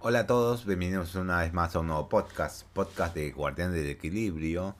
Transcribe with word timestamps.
Hola 0.00 0.20
a 0.20 0.26
todos, 0.28 0.64
bienvenidos 0.64 1.16
una 1.16 1.40
vez 1.40 1.52
más 1.52 1.74
a 1.74 1.80
un 1.80 1.88
nuevo 1.88 2.08
podcast, 2.08 2.62
podcast 2.72 3.16
de 3.16 3.32
Guardián 3.32 3.72
del 3.72 3.88
Equilibrio, 3.88 4.76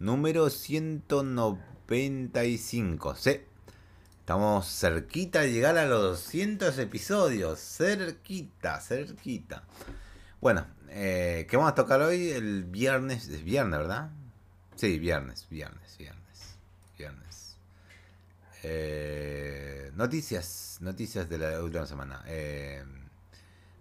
número 0.00 0.50
195. 0.50 3.14
Sí, 3.14 3.42
estamos 4.18 4.66
cerquita 4.66 5.42
de 5.42 5.52
llegar 5.52 5.78
a 5.78 5.86
los 5.86 6.02
200 6.02 6.76
episodios, 6.78 7.60
cerquita, 7.60 8.80
cerquita. 8.80 9.62
Bueno, 10.40 10.66
eh, 10.88 11.46
¿qué 11.48 11.56
vamos 11.56 11.70
a 11.70 11.76
tocar 11.76 12.02
hoy? 12.02 12.30
El 12.30 12.64
viernes, 12.64 13.28
es 13.28 13.44
viernes, 13.44 13.78
¿verdad? 13.78 14.10
Sí, 14.74 14.98
viernes, 14.98 15.46
viernes, 15.48 15.96
viernes, 15.96 16.56
viernes. 16.98 17.56
Eh, 18.64 19.92
noticias, 19.94 20.78
noticias 20.80 21.28
de 21.28 21.38
la 21.38 21.62
última 21.62 21.86
semana. 21.86 22.24
Eh, 22.26 22.82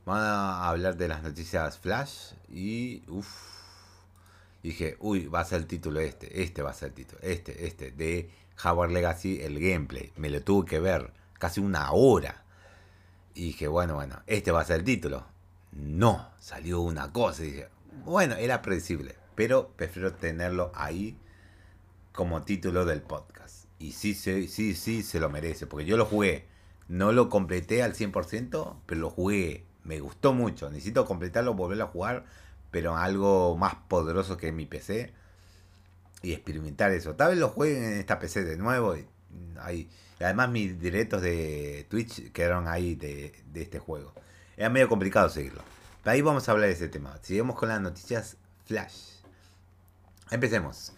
Van 0.06 0.22
a 0.22 0.70
hablar 0.70 0.98
de 0.98 1.08
las 1.08 1.24
noticias 1.24 1.80
Flash 1.80 2.34
y. 2.48 3.02
Uff. 3.08 3.28
Dije, 4.62 4.98
uy, 5.00 5.26
va 5.26 5.40
a 5.40 5.46
ser 5.46 5.62
el 5.62 5.68
título 5.68 6.00
este. 6.00 6.44
Este 6.44 6.62
va 6.62 6.70
a 6.70 6.74
ser 6.74 6.90
el 6.90 6.94
título. 6.94 7.22
Este, 7.24 7.66
este. 7.66 7.90
De 7.90 8.30
Howard 8.64 8.92
Legacy, 8.92 9.42
el 9.42 9.60
gameplay. 9.60 10.12
Me 10.16 10.30
lo 10.30 10.42
tuve 10.42 10.68
que 10.68 10.80
ver 10.80 11.12
casi 11.40 11.60
una 11.60 11.92
hora. 11.92 12.44
Y 13.34 13.46
dije, 13.48 13.68
bueno, 13.68 13.96
bueno, 13.96 14.22
este 14.28 14.52
va 14.52 14.62
a 14.62 14.66
ser 14.66 14.80
el 14.80 14.86
título. 14.86 15.26
No, 15.72 16.30
salió 16.40 16.82
una 16.82 17.12
cosa. 17.12 17.44
Y 17.44 17.52
dije, 17.52 17.70
bueno, 18.06 18.36
era 18.36 18.62
predecible. 18.62 19.16
Pero 19.34 19.70
prefiero 19.76 20.14
tenerlo 20.14 20.72
ahí 20.76 21.18
como 22.12 22.44
título 22.44 22.86
del 22.86 23.02
podcast. 23.02 23.66
Y 23.80 23.94
sí, 23.94 24.14
sí, 24.14 24.48
sí, 24.48 24.76
sí 24.76 25.02
se 25.02 25.20
lo 25.20 25.32
merece. 25.32 25.66
Porque 25.66 25.86
yo 25.86 25.98
lo 25.98 26.06
jugué. 26.06 26.46
No 26.88 27.12
lo 27.12 27.30
completé 27.30 27.82
al 27.82 27.96
100%, 27.96 28.76
pero 28.86 29.02
lo 29.02 29.10
jugué 29.10 29.66
me 29.86 30.00
gustó 30.00 30.34
mucho. 30.34 30.70
Necesito 30.70 31.06
completarlo, 31.06 31.54
volverlo 31.54 31.86
a 31.86 31.88
jugar, 31.88 32.26
pero 32.72 32.98
algo 32.98 33.56
más 33.56 33.76
poderoso 33.88 34.36
que 34.36 34.52
mi 34.52 34.66
PC. 34.66 35.14
Y 36.22 36.34
experimentar 36.34 36.92
eso. 36.92 37.16
Tal 37.16 37.30
vez 37.30 37.38
lo 37.38 37.50
jueguen 37.50 37.84
en 37.84 38.00
esta 38.00 38.20
PC 38.20 38.44
de 38.44 38.58
nuevo. 38.58 38.96
Y, 38.98 39.90
además 40.20 40.50
mis 40.50 40.80
directos 40.80 41.22
de 41.22 41.86
Twitch 41.90 42.32
quedaron 42.32 42.68
ahí 42.68 42.96
de, 42.96 43.34
este 43.54 43.80
juego. 43.80 44.14
Era 44.58 44.70
medio 44.70 44.90
complicado 44.90 45.30
seguirlo. 45.30 45.62
Pero 46.04 46.14
ahí 46.14 46.22
vamos 46.22 46.50
a 46.50 46.52
hablar 46.52 46.68
de 46.68 46.74
ese 46.74 46.90
tema. 46.90 47.18
Seguimos 47.22 47.56
con 47.56 47.70
las 47.70 47.80
noticias 47.80 48.38
Flash. 48.66 49.20
Empecemos. 50.32 50.94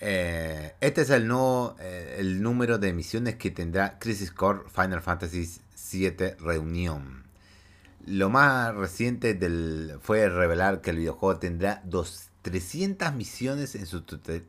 Eh, 0.00 0.74
este 0.80 1.02
es 1.02 1.10
el 1.10 1.28
nuevo 1.28 1.76
eh, 1.78 2.16
el 2.18 2.42
número 2.42 2.78
de 2.78 2.92
misiones 2.92 3.36
que 3.36 3.50
tendrá 3.52 3.98
Crisis 4.00 4.32
Core 4.32 4.62
Final 4.68 5.00
Fantasy 5.00 5.48
VII 5.92 6.34
Reunión. 6.40 7.23
Lo 8.06 8.28
más 8.28 8.74
reciente 8.74 9.32
del, 9.32 9.98
fue 10.00 10.28
revelar 10.28 10.82
que 10.82 10.90
el 10.90 10.98
videojuego 10.98 11.38
tendrá 11.38 11.80
dos, 11.84 12.28
300 12.42 13.14
misiones 13.14 13.74
en 13.74 13.86
su, 13.86 14.02
tota-, 14.02 14.42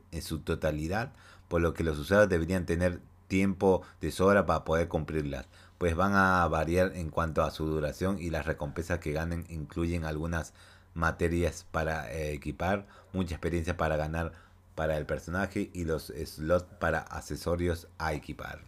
totalidad, 0.44 1.14
por 1.48 1.62
lo 1.62 1.74
que 1.74 1.86
los 1.86 1.98
usuarios 1.98 2.30
deberían 2.30 2.66
tener 2.66 3.00
tiempo 3.28 3.82
de 4.02 4.12
sobra 4.12 4.46
para 4.46 4.66
poder 4.66 4.90
cumplirlas, 4.90 5.48
pues 5.78 5.96
van 5.96 6.14
a 6.14 6.46
variar 6.48 6.92
en 6.96 7.10
cuanto 7.10 7.44
a 7.44 7.52
su 7.52 7.66
duración 7.66 8.20
y 8.20 8.30
las 8.30 8.46
recompensas 8.46 9.00
que 9.00 9.14
ganen 9.14 9.46
incluyen 9.50 10.04
algunas 10.04 10.54
materias 10.94 11.66
para 11.72 12.12
eh, 12.12 12.34
equipar, 12.34 12.86
mucha 13.14 13.36
experiencia 13.36 13.78
para 13.78 13.96
ganar 13.96 14.34
para 14.76 14.98
el 14.98 15.06
personaje 15.06 15.70
y 15.74 15.86
los 15.86 16.08
slots 16.08 16.68
para 16.80 17.00
accesorios 17.00 17.88
a 17.98 18.14
equipar. 18.14 18.62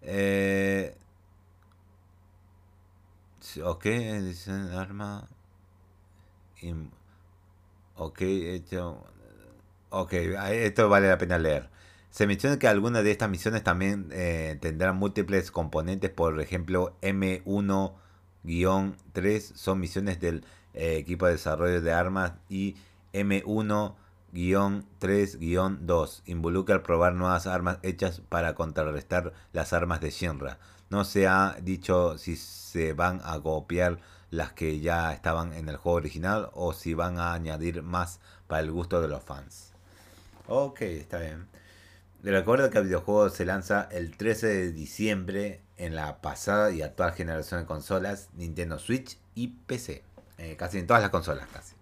Eh, 0.00 0.96
Ok, 3.64 3.84
dice 3.84 4.50
arma. 4.74 5.28
Ok, 7.96 8.20
esto. 8.22 9.04
Ok, 9.90 10.12
esto 10.14 10.88
vale 10.88 11.08
la 11.08 11.18
pena 11.18 11.38
leer. 11.38 11.70
Se 12.10 12.26
menciona 12.26 12.58
que 12.58 12.68
algunas 12.68 13.04
de 13.04 13.10
estas 13.12 13.30
misiones 13.30 13.62
también 13.62 14.08
eh, 14.12 14.58
tendrán 14.60 14.96
múltiples 14.96 15.50
componentes, 15.50 16.10
por 16.10 16.40
ejemplo, 16.40 16.96
M1-3 17.02 17.94
son 19.54 19.80
misiones 19.80 20.20
del 20.20 20.44
eh, 20.74 20.96
equipo 20.96 21.26
de 21.26 21.32
desarrollo 21.32 21.80
de 21.80 21.92
armas 21.92 22.32
y 22.48 22.76
M1-3-2 24.32 26.22
involucra 26.26 26.82
probar 26.82 27.14
nuevas 27.14 27.46
armas 27.46 27.78
hechas 27.82 28.20
para 28.28 28.54
contrarrestar 28.54 29.32
las 29.52 29.72
armas 29.72 30.00
de 30.00 30.10
Shinra. 30.10 30.58
No 30.90 31.04
se 31.04 31.26
ha 31.26 31.56
dicho 31.62 32.18
si 32.18 32.36
se 32.36 32.92
van 32.92 33.20
a 33.24 33.40
copiar 33.40 33.98
las 34.30 34.52
que 34.52 34.80
ya 34.80 35.12
estaban 35.12 35.52
en 35.52 35.68
el 35.68 35.76
juego 35.76 35.96
original 35.96 36.50
o 36.52 36.72
si 36.72 36.94
van 36.94 37.18
a 37.18 37.32
añadir 37.32 37.82
más 37.82 38.20
para 38.46 38.60
el 38.60 38.70
gusto 38.70 39.00
de 39.00 39.08
los 39.08 39.22
fans. 39.22 39.72
Ok, 40.48 40.82
está 40.82 41.18
bien. 41.18 41.46
Recuerdo 42.22 42.70
que 42.70 42.78
el 42.78 42.84
videojuego 42.84 43.30
se 43.30 43.44
lanza 43.44 43.88
el 43.92 44.16
13 44.16 44.46
de 44.46 44.72
diciembre 44.72 45.60
en 45.76 45.94
la 45.94 46.20
pasada 46.20 46.72
y 46.72 46.82
actual 46.82 47.12
generación 47.12 47.60
de 47.60 47.66
consolas 47.66 48.30
Nintendo 48.34 48.78
Switch 48.78 49.18
y 49.34 49.48
PC. 49.48 50.02
Eh, 50.38 50.56
casi 50.56 50.78
en 50.78 50.86
todas 50.86 51.02
las 51.02 51.10
consolas, 51.10 51.46
casi. 51.52 51.75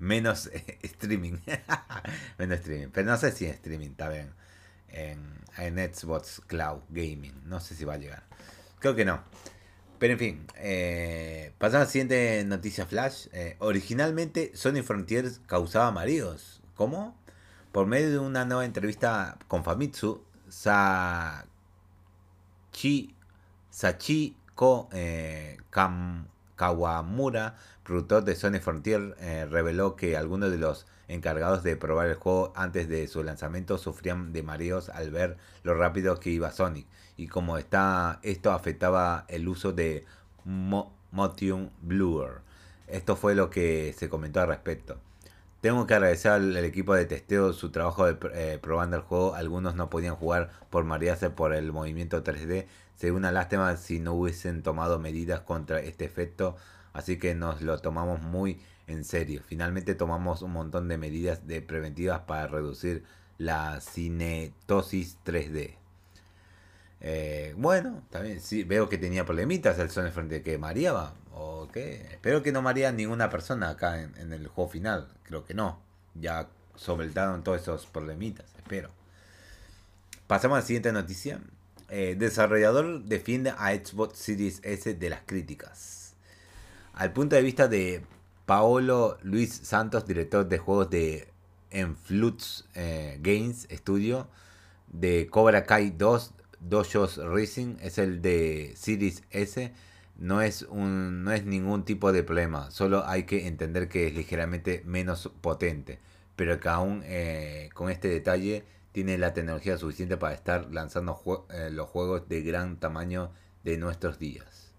Menos 0.00 0.48
eh, 0.48 0.78
streaming. 0.82 1.38
Menos 2.38 2.58
streaming. 2.58 2.88
Pero 2.88 3.08
no 3.08 3.16
sé 3.16 3.30
si 3.30 3.46
en 3.46 3.52
streaming, 3.52 3.90
está 3.90 4.08
bien. 4.08 4.32
En, 4.88 5.20
en 5.58 5.94
Xbox 5.94 6.42
Cloud 6.48 6.80
Gaming. 6.88 7.42
No 7.44 7.60
sé 7.60 7.76
si 7.76 7.84
va 7.84 7.94
a 7.94 7.98
llegar. 7.98 8.24
Creo 8.80 8.96
que 8.96 9.04
no. 9.04 9.22
Pero 10.00 10.14
en 10.14 10.18
fin, 10.18 10.46
eh, 10.56 11.52
pasamos 11.58 11.82
a 11.82 11.84
la 11.84 11.90
siguiente 11.90 12.42
noticia 12.46 12.86
flash. 12.86 13.26
Eh, 13.32 13.56
originalmente 13.58 14.50
Sony 14.54 14.82
Frontiers 14.82 15.40
causaba 15.46 15.90
mareos. 15.90 16.62
¿Cómo? 16.74 17.14
Por 17.70 17.86
medio 17.86 18.10
de 18.10 18.18
una 18.18 18.46
nueva 18.46 18.64
entrevista 18.64 19.38
con 19.46 19.62
Famitsu, 19.62 20.24
Sachi, 20.48 21.44
Sachiko 23.68 24.88
eh, 24.92 25.58
Kawamura, 26.60 27.56
productor 27.84 28.22
de 28.24 28.36
Sony 28.36 28.60
Frontier, 28.60 29.16
eh, 29.18 29.46
reveló 29.48 29.96
que 29.96 30.18
algunos 30.18 30.50
de 30.50 30.58
los 30.58 30.86
encargados 31.08 31.62
de 31.62 31.74
probar 31.74 32.08
el 32.08 32.16
juego 32.16 32.52
antes 32.54 32.86
de 32.86 33.08
su 33.08 33.24
lanzamiento 33.24 33.78
sufrían 33.78 34.34
de 34.34 34.42
mareos 34.42 34.90
al 34.90 35.10
ver 35.10 35.38
lo 35.62 35.72
rápido 35.72 36.20
que 36.20 36.28
iba 36.28 36.52
Sonic 36.52 36.86
y 37.16 37.28
como 37.28 37.56
está, 37.56 38.20
esto 38.22 38.52
afectaba 38.52 39.24
el 39.28 39.48
uso 39.48 39.72
de 39.72 40.04
Motion 40.44 41.70
Blur. 41.80 42.42
Esto 42.88 43.16
fue 43.16 43.34
lo 43.34 43.48
que 43.48 43.94
se 43.96 44.10
comentó 44.10 44.42
al 44.42 44.48
respecto. 44.48 44.98
Tengo 45.62 45.86
que 45.86 45.94
agradecer 45.94 46.32
al, 46.32 46.56
equipo 46.58 46.94
de 46.94 47.06
testeo 47.06 47.54
su 47.54 47.70
trabajo 47.70 48.04
de 48.04 48.18
eh, 48.34 48.58
probando 48.60 48.96
el 48.96 49.02
juego. 49.02 49.34
Algunos 49.34 49.76
no 49.76 49.88
podían 49.88 50.14
jugar 50.14 50.50
por 50.68 50.84
marearse 50.84 51.30
por 51.30 51.54
el 51.54 51.72
movimiento 51.72 52.22
3D. 52.22 52.66
Sería 53.00 53.14
una 53.14 53.32
lástima 53.32 53.74
si 53.78 53.98
no 53.98 54.12
hubiesen 54.12 54.62
tomado 54.62 54.98
medidas 54.98 55.40
contra 55.40 55.80
este 55.80 56.04
efecto. 56.04 56.56
Así 56.92 57.18
que 57.18 57.34
nos 57.34 57.62
lo 57.62 57.78
tomamos 57.78 58.20
muy 58.20 58.60
en 58.88 59.04
serio. 59.04 59.40
Finalmente 59.42 59.94
tomamos 59.94 60.42
un 60.42 60.52
montón 60.52 60.86
de 60.86 60.98
medidas 60.98 61.46
de 61.46 61.62
preventivas 61.62 62.20
para 62.26 62.46
reducir 62.46 63.02
la 63.38 63.80
cinetosis 63.80 65.16
3D. 65.24 65.76
Eh, 67.00 67.54
bueno, 67.56 68.02
también 68.10 68.38
sí, 68.42 68.64
veo 68.64 68.90
que 68.90 68.98
tenía 68.98 69.24
problemitas 69.24 69.78
el 69.78 69.88
Sony 69.88 70.10
frente 70.10 70.42
que 70.42 70.58
mareaba. 70.58 71.14
Ok, 71.32 71.78
espero 71.78 72.42
que 72.42 72.52
no 72.52 72.60
maría 72.60 72.92
ninguna 72.92 73.30
persona 73.30 73.70
acá 73.70 74.02
en, 74.02 74.30
el 74.34 74.46
juego 74.48 74.68
final. 74.68 75.08
Creo 75.22 75.46
que 75.46 75.54
no. 75.54 75.80
Ya 76.16 76.50
soltaron 76.74 77.44
todos 77.44 77.62
esos 77.62 77.86
problemitas, 77.86 78.44
espero. 78.58 78.90
Pasamos 80.26 80.56
a 80.56 80.60
la 80.60 80.66
siguiente 80.66 80.92
noticia. 80.92 81.40
Eh, 81.92 82.14
desarrollador 82.16 83.02
defiende 83.02 83.50
a 83.50 83.74
Xbox 83.74 84.16
Series 84.16 84.60
S 84.62 84.94
de 84.94 85.10
las 85.10 85.22
críticas. 85.26 86.14
Al 86.94 87.12
punto 87.12 87.34
de 87.34 87.42
vista 87.42 87.66
de 87.66 88.02
Paolo 88.46 89.18
Luis 89.22 89.52
Santos, 89.52 90.06
director 90.06 90.48
de 90.48 90.58
juegos 90.58 90.88
de 90.90 91.28
Enflux 91.70 92.68
eh, 92.74 93.18
Games 93.20 93.66
Studio, 93.72 94.28
de 94.86 95.26
Cobra 95.28 95.64
Kai 95.64 95.90
2, 95.90 96.34
Dojos 96.60 97.16
Racing 97.16 97.76
es 97.80 97.98
el 97.98 98.22
de 98.22 98.72
Series 98.76 99.24
S. 99.30 99.72
No 100.16 100.42
es, 100.42 100.62
un, 100.62 101.24
no 101.24 101.32
es 101.32 101.44
ningún 101.44 101.84
tipo 101.84 102.12
de 102.12 102.22
problema, 102.22 102.70
solo 102.70 103.06
hay 103.06 103.24
que 103.24 103.46
entender 103.46 103.88
que 103.88 104.06
es 104.06 104.14
ligeramente 104.14 104.82
menos 104.84 105.30
potente, 105.40 105.98
pero 106.36 106.60
que 106.60 106.68
aún 106.68 107.02
eh, 107.06 107.70
con 107.72 107.90
este 107.90 108.08
detalle 108.08 108.64
tiene 108.92 109.18
la 109.18 109.32
tecnología 109.34 109.78
suficiente 109.78 110.16
para 110.16 110.34
estar 110.34 110.72
lanzando 110.72 111.46
eh, 111.50 111.70
los 111.70 111.88
juegos 111.88 112.28
de 112.28 112.42
gran 112.42 112.78
tamaño 112.78 113.32
de 113.62 113.76
nuestros 113.78 114.18
días. 114.18 114.72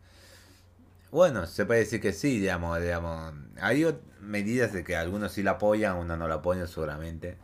Bueno, 1.11 1.45
se 1.45 1.65
puede 1.65 1.81
decir 1.81 2.01
que 2.01 2.13
sí, 2.13 2.39
digamos, 2.39 2.79
digamos. 2.81 3.33
Hay 3.59 3.85
medidas 4.21 4.71
de 4.71 4.83
que 4.83 4.95
algunos 4.95 5.33
sí 5.33 5.43
la 5.43 5.51
apoyan, 5.51 5.97
unos 5.97 6.17
no 6.17 6.27
la 6.27 6.35
apoyan 6.35 6.67
seguramente. 6.67 7.37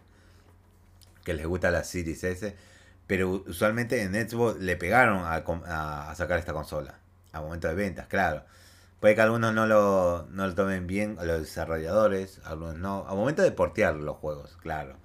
Que 1.26 1.34
les 1.34 1.46
gusta 1.46 1.70
la 1.70 1.84
Series 1.84 2.24
S. 2.24 2.56
Pero 3.08 3.44
usualmente 3.48 4.02
en 4.02 4.14
Xbox 4.14 4.60
le 4.60 4.78
pegaron 4.78 5.24
a, 5.26 6.14
sacar 6.16 6.40
esta 6.40 6.54
consola. 6.54 7.00
A 7.34 7.42
momento 7.42 7.68
de 7.68 7.76
ventas, 7.76 8.08
claro. 8.08 8.46
Puede 9.02 9.16
que 9.16 9.22
algunos 9.22 9.54
no 9.54 9.68
lo, 9.68 10.28
no 10.32 10.48
lo 10.48 10.56
tomen 10.56 10.88
bien, 10.88 11.18
los 11.22 11.42
desarrolladores, 11.42 12.42
algunos 12.46 12.78
no. 12.78 13.06
Al 13.08 13.16
momento 13.18 13.42
de 13.42 13.52
portear 13.52 13.96
los 13.96 14.18
juegos, 14.18 14.58
claro. 14.58 14.98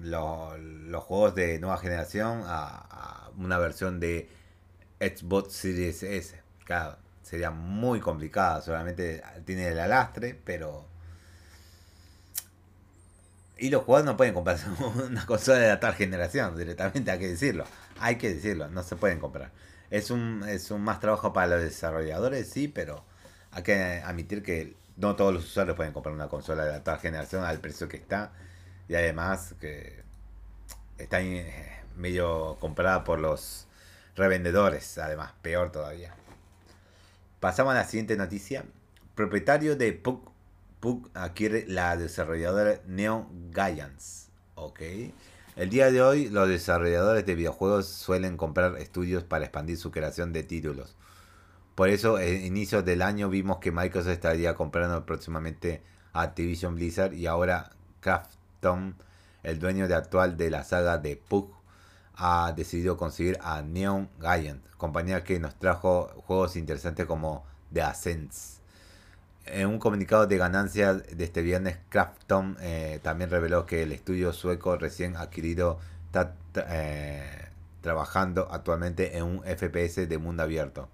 Los, 0.00 1.04
juegos 1.04 1.34
de 1.34 1.58
nueva 1.58 1.78
generación 1.78 2.42
a, 2.46 3.30
una 3.36 3.58
versión 3.58 4.00
de 4.00 4.28
Xbox 5.00 5.52
Series 5.52 6.02
S. 6.02 6.40
Claro, 6.64 6.96
sería 7.22 7.50
muy 7.50 8.00
complicada, 8.00 8.62
solamente 8.62 9.22
tiene 9.44 9.68
el 9.68 9.78
alastre, 9.78 10.38
pero... 10.44 10.86
Y 13.58 13.70
los 13.70 13.84
jugadores 13.84 14.06
no 14.06 14.16
pueden 14.16 14.34
comprarse 14.34 14.66
una 15.08 15.24
consola 15.24 15.58
de 15.58 15.68
la 15.68 15.80
tal 15.80 15.94
generación, 15.94 16.56
directamente 16.56 17.10
hay 17.10 17.18
que 17.18 17.28
decirlo. 17.28 17.64
Hay 17.98 18.16
que 18.16 18.34
decirlo, 18.34 18.68
no 18.68 18.82
se 18.82 18.96
pueden 18.96 19.18
comprar. 19.18 19.50
Es 19.90 20.10
un, 20.10 20.44
es 20.46 20.70
un 20.70 20.82
más 20.82 21.00
trabajo 21.00 21.32
para 21.32 21.46
los 21.46 21.62
desarrolladores, 21.62 22.48
sí, 22.50 22.68
pero 22.68 23.04
hay 23.52 23.62
que 23.62 24.02
admitir 24.04 24.42
que 24.42 24.76
no 24.96 25.16
todos 25.16 25.32
los 25.32 25.44
usuarios 25.44 25.76
pueden 25.76 25.92
comprar 25.92 26.14
una 26.14 26.28
consola 26.28 26.64
de 26.64 26.70
la 26.70 26.76
actual 26.76 26.98
generación 26.98 27.44
al 27.44 27.60
precio 27.60 27.88
que 27.88 27.96
está. 27.96 28.32
Y 28.88 28.94
además 28.94 29.54
que 29.60 30.02
está 30.98 31.18
medio 31.96 32.56
comprada 32.60 33.04
por 33.04 33.18
los 33.18 33.66
revendedores, 34.14 34.98
además, 34.98 35.32
peor 35.42 35.72
todavía. 35.72 36.14
Pasamos 37.40 37.72
a 37.72 37.78
la 37.78 37.84
siguiente 37.84 38.16
noticia. 38.16 38.64
Propietario 39.14 39.76
de 39.76 39.92
Pug, 39.92 40.30
Pug 40.80 41.10
adquiere 41.14 41.66
la 41.66 41.96
desarrolladora 41.96 42.80
Neon 42.86 43.52
Giants. 43.52 44.28
Ok. 44.54 44.80
El 45.56 45.70
día 45.70 45.90
de 45.90 46.02
hoy, 46.02 46.28
los 46.28 46.48
desarrolladores 46.48 47.24
de 47.24 47.34
videojuegos 47.34 47.86
suelen 47.86 48.36
comprar 48.36 48.76
estudios 48.76 49.24
para 49.24 49.44
expandir 49.44 49.78
su 49.78 49.90
creación 49.90 50.32
de 50.32 50.42
títulos. 50.42 50.96
Por 51.74 51.88
eso, 51.88 52.16
a 52.16 52.26
inicios 52.26 52.84
del 52.84 53.02
año 53.02 53.28
vimos 53.28 53.58
que 53.58 53.72
Microsoft 53.72 54.12
estaría 54.12 54.54
comprando 54.54 55.04
próximamente 55.04 55.82
Activision 56.12 56.74
Blizzard 56.74 57.12
y 57.14 57.26
ahora 57.26 57.72
El 59.42 59.58
dueño 59.60 59.86
de 59.86 59.94
actual 59.94 60.36
de 60.36 60.50
la 60.50 60.64
saga 60.64 60.98
de 60.98 61.16
Pug, 61.16 61.56
ha 62.16 62.52
decidido 62.56 62.96
conseguir 62.96 63.38
a 63.42 63.62
Neon 63.62 64.08
Giant, 64.20 64.64
compañía 64.76 65.22
que 65.22 65.38
nos 65.38 65.54
trajo 65.56 66.08
juegos 66.26 66.56
interesantes 66.56 67.06
como 67.06 67.44
The 67.72 67.82
Ascents. 67.82 68.60
En 69.44 69.68
un 69.68 69.78
comunicado 69.78 70.26
de 70.26 70.38
ganancias 70.38 71.04
de 71.16 71.24
este 71.24 71.42
viernes, 71.42 71.76
Krafton 71.90 72.56
eh, 72.60 72.98
también 73.02 73.30
reveló 73.30 73.66
que 73.66 73.82
el 73.82 73.92
estudio 73.92 74.32
sueco 74.32 74.76
recién 74.76 75.16
adquirido 75.16 75.78
está 76.06 76.34
eh, 76.68 77.48
trabajando 77.82 78.48
actualmente 78.50 79.16
en 79.18 79.24
un 79.24 79.42
FPS 79.42 80.08
de 80.08 80.18
mundo 80.18 80.42
abierto. 80.42 80.88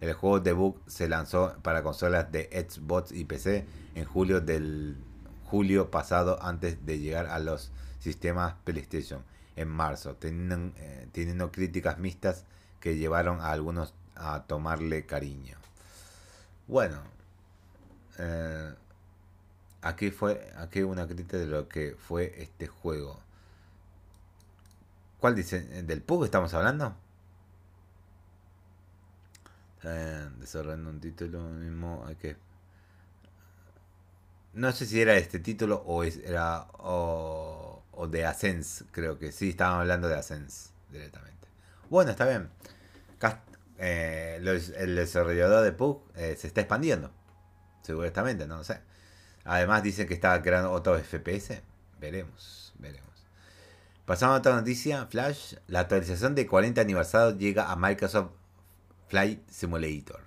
El 0.00 0.12
juego 0.12 0.40
debut 0.40 0.76
se 0.86 1.08
lanzó 1.08 1.56
para 1.62 1.82
consolas 1.82 2.30
de 2.30 2.50
Xbox 2.68 3.12
y 3.12 3.24
PC 3.24 3.64
en 3.94 4.04
julio 4.04 4.40
del 4.42 4.98
julio 5.44 5.90
pasado 5.90 6.42
antes 6.42 6.84
de 6.84 6.98
llegar 6.98 7.26
a 7.26 7.38
los 7.38 7.70
sistemas 8.00 8.54
PlayStation 8.64 9.22
en 9.56 9.68
marzo, 9.68 10.16
teniendo, 10.16 10.72
eh, 10.76 11.50
críticas 11.52 11.98
mixtas 11.98 12.44
que 12.80 12.96
llevaron 12.96 13.40
a 13.40 13.50
algunos 13.50 13.94
a 14.16 14.44
tomarle 14.46 15.06
cariño. 15.06 15.56
Bueno, 16.66 17.00
eh, 18.18 18.74
aquí 19.82 20.10
fue 20.10 20.52
aquí 20.56 20.82
una 20.82 21.06
crítica 21.06 21.36
de 21.36 21.46
lo 21.46 21.68
que 21.68 21.96
fue 21.98 22.42
este 22.42 22.66
juego. 22.66 23.20
¿Cuál 25.20 25.34
dice? 25.34 25.60
¿Del 25.82 26.02
PUG 26.02 26.24
estamos 26.24 26.52
hablando? 26.54 26.94
Eh, 29.82 30.28
desarrollando 30.38 30.90
un 30.90 31.00
título 31.00 31.40
mismo 31.42 32.04
hay 32.06 32.16
que 32.16 32.36
no 34.54 34.72
sé 34.72 34.86
si 34.86 35.00
era 35.00 35.16
este 35.16 35.38
título 35.38 35.82
o 35.86 36.04
era 36.04 36.66
o, 36.78 37.82
de 38.10 38.26
Ascens 38.26 38.84
creo 38.90 39.18
que 39.18 39.32
sí 39.32 39.50
estaban 39.50 39.80
hablando 39.80 40.08
de 40.08 40.16
Ascens 40.16 40.72
directamente 40.90 41.48
bueno 41.90 42.10
está 42.10 42.26
bien 42.26 42.50
eh, 43.78 44.38
el 44.76 44.94
desarrollador 44.94 45.64
de 45.64 45.72
PUG 45.72 46.02
eh, 46.14 46.36
se 46.38 46.46
está 46.46 46.60
expandiendo 46.60 47.10
Seguramente, 47.84 48.46
no 48.46 48.56
lo 48.56 48.64
sé. 48.64 48.80
Además 49.44 49.82
dicen 49.82 50.08
que 50.08 50.14
está 50.14 50.40
creando 50.40 50.72
otro 50.72 50.98
FPS. 50.98 51.60
Veremos, 52.00 52.72
veremos. 52.78 53.10
Pasamos 54.06 54.36
a 54.36 54.38
otra 54.38 54.56
noticia, 54.56 55.06
Flash. 55.06 55.56
La 55.66 55.80
actualización 55.80 56.34
de 56.34 56.46
40 56.46 56.80
aniversario 56.80 57.36
llega 57.36 57.70
a 57.70 57.76
Microsoft 57.76 58.30
Flight 59.08 59.46
Simulator. 59.50 60.22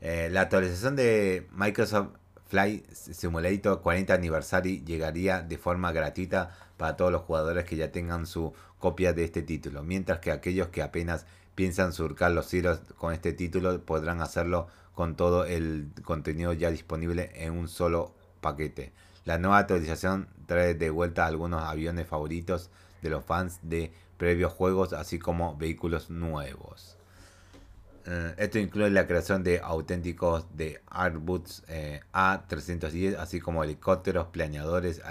Eh, 0.00 0.28
la 0.30 0.42
actualización 0.42 0.94
de 0.94 1.48
Microsoft 1.50 2.10
Flight 2.48 2.88
Simulator 2.92 3.80
40 3.82 4.14
aniversario 4.14 4.84
llegaría 4.84 5.42
de 5.42 5.58
forma 5.58 5.92
gratuita 5.92 6.56
para 6.76 6.96
todos 6.96 7.10
los 7.10 7.22
jugadores 7.22 7.64
que 7.64 7.76
ya 7.76 7.90
tengan 7.90 8.26
su 8.26 8.52
copia 8.78 9.12
de 9.12 9.24
este 9.24 9.42
título, 9.42 9.82
mientras 9.82 10.20
que 10.20 10.30
aquellos 10.30 10.68
que 10.68 10.82
apenas 10.82 11.26
piensan 11.54 11.92
surcar 11.92 12.30
los 12.30 12.46
cielos 12.46 12.80
con 12.98 13.12
este 13.12 13.32
título 13.32 13.80
podrán 13.80 14.20
hacerlo 14.20 14.68
con 14.94 15.16
todo 15.16 15.44
el 15.44 15.90
contenido 16.04 16.52
ya 16.52 16.70
disponible 16.70 17.30
en 17.34 17.52
un 17.52 17.68
solo 17.68 18.14
paquete. 18.40 18.92
La 19.24 19.38
nueva 19.38 19.58
actualización 19.58 20.28
trae 20.46 20.74
de 20.74 20.90
vuelta 20.90 21.26
algunos 21.26 21.64
aviones 21.64 22.06
favoritos 22.06 22.70
de 23.02 23.10
los 23.10 23.24
fans 23.24 23.58
de 23.62 23.92
previos 24.16 24.52
juegos, 24.52 24.92
así 24.92 25.18
como 25.18 25.56
vehículos 25.56 26.10
nuevos. 26.10 26.95
Eh, 28.06 28.34
esto 28.38 28.58
incluye 28.58 28.90
la 28.90 29.06
creación 29.06 29.42
de 29.42 29.60
auténticos 29.60 30.46
de 30.56 30.80
Airbus 30.90 31.64
eh, 31.68 32.00
A310, 32.12 33.16
así 33.18 33.40
como 33.40 33.64
helicópteros, 33.64 34.28
planeadores, 34.28 35.02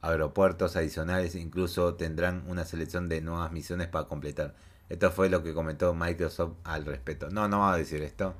aeropuertos 0.00 0.76
adicionales. 0.76 1.34
Incluso 1.34 1.94
tendrán 1.94 2.44
una 2.48 2.64
selección 2.64 3.08
de 3.08 3.20
nuevas 3.20 3.52
misiones 3.52 3.88
para 3.88 4.06
completar. 4.06 4.54
Esto 4.88 5.10
fue 5.10 5.28
lo 5.28 5.42
que 5.42 5.52
comentó 5.52 5.94
Microsoft 5.94 6.54
al 6.64 6.86
respecto. 6.86 7.28
No, 7.30 7.48
no 7.48 7.60
va 7.60 7.74
a 7.74 7.76
decir 7.76 8.02
esto. 8.02 8.34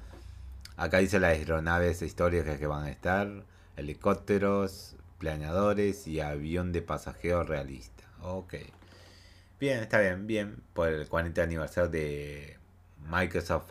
Acá 0.77 0.99
dice 0.99 1.19
las 1.21 1.33
aeronaves 1.33 2.03
históricas 2.03 2.59
que 2.59 2.67
van 2.67 2.85
a 2.85 2.91
estar, 2.91 3.45
helicópteros, 3.77 4.97
planeadores 5.19 6.07
y 6.07 6.21
avión 6.21 6.73
de 6.73 6.83
pasajeros 6.83 7.49
realista. 7.49 8.05
Ok. 8.23 8.55
Bien, 9.59 9.81
está 9.81 10.01
bien, 10.01 10.27
bien. 10.27 10.63
Por 10.75 10.89
el 10.89 11.09
40 11.09 11.43
aniversario 11.43 11.91
de 11.91 12.59
Microsoft 13.09 13.67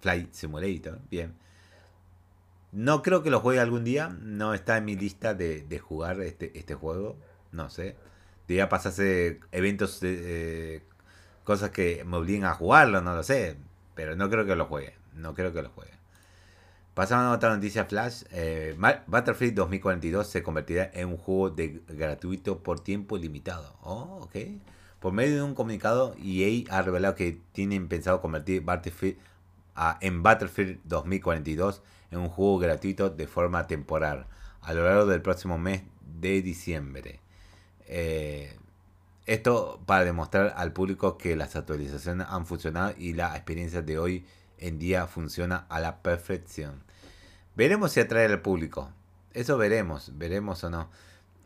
Flight, 0.00 0.32
Simulator. 0.32 0.98
Bien. 1.10 1.34
No 2.72 3.02
creo 3.02 3.22
que 3.22 3.30
lo 3.30 3.40
juegue 3.40 3.60
algún 3.60 3.84
día. 3.84 4.08
No 4.20 4.54
está 4.54 4.78
en 4.78 4.84
mi 4.84 4.96
lista 4.96 5.34
de, 5.34 5.78
jugar 5.78 6.20
este, 6.20 6.58
este 6.58 6.74
juego. 6.74 7.16
No 7.52 7.70
sé. 7.70 7.96
Debería 8.48 8.68
pasarse 8.68 9.40
eventos, 9.52 10.00
eh, 10.02 10.82
cosas 11.44 11.70
que 11.70 12.04
me 12.04 12.16
obliguen 12.16 12.44
a 12.44 12.54
jugarlo, 12.54 13.00
no 13.02 13.14
lo 13.14 13.22
sé. 13.22 13.56
Pero 13.94 14.16
no 14.16 14.30
creo 14.30 14.46
que 14.46 14.56
lo 14.56 14.66
juegue. 14.66 14.94
No 15.14 15.34
creo 15.34 15.52
que 15.52 15.62
lo 15.62 15.70
juegue. 15.70 15.92
Pasando 16.94 17.30
a 17.30 17.34
otra 17.34 17.54
noticia 17.54 17.84
flash. 17.84 18.24
Eh, 18.30 18.76
Battlefield 19.06 19.54
2042 19.54 20.26
se 20.26 20.42
convertirá 20.42 20.90
en 20.92 21.08
un 21.08 21.16
juego 21.16 21.50
de 21.50 21.82
gratuito 21.88 22.62
por 22.62 22.80
tiempo 22.80 23.16
limitado. 23.16 23.76
Oh, 23.82 24.20
ok. 24.22 24.36
Por 25.02 25.12
medio 25.12 25.34
de 25.34 25.42
un 25.42 25.56
comunicado, 25.56 26.14
EA 26.22 26.62
ha 26.70 26.80
revelado 26.80 27.16
que 27.16 27.40
tienen 27.50 27.88
pensado 27.88 28.20
convertir 28.20 28.62
Battlefield 28.62 29.18
en 30.00 30.22
Battlefield 30.22 30.78
2042 30.84 31.82
en 32.12 32.20
un 32.20 32.28
juego 32.28 32.58
gratuito 32.58 33.10
de 33.10 33.26
forma 33.26 33.66
temporal 33.66 34.28
a 34.60 34.72
lo 34.72 34.84
largo 34.84 35.06
del 35.06 35.20
próximo 35.20 35.58
mes 35.58 35.82
de 36.20 36.40
diciembre. 36.40 37.18
Eh, 37.86 38.56
esto 39.26 39.82
para 39.86 40.04
demostrar 40.04 40.54
al 40.56 40.72
público 40.72 41.18
que 41.18 41.34
las 41.34 41.56
actualizaciones 41.56 42.28
han 42.30 42.46
funcionado 42.46 42.94
y 42.96 43.14
la 43.14 43.34
experiencia 43.34 43.82
de 43.82 43.98
hoy 43.98 44.24
en 44.58 44.78
día 44.78 45.08
funciona 45.08 45.66
a 45.68 45.80
la 45.80 46.00
perfección. 46.00 46.84
Veremos 47.56 47.90
si 47.90 47.98
atrae 47.98 48.26
al 48.26 48.40
público. 48.40 48.92
Eso 49.32 49.58
veremos, 49.58 50.16
veremos 50.16 50.62
o 50.62 50.70
no. 50.70 50.90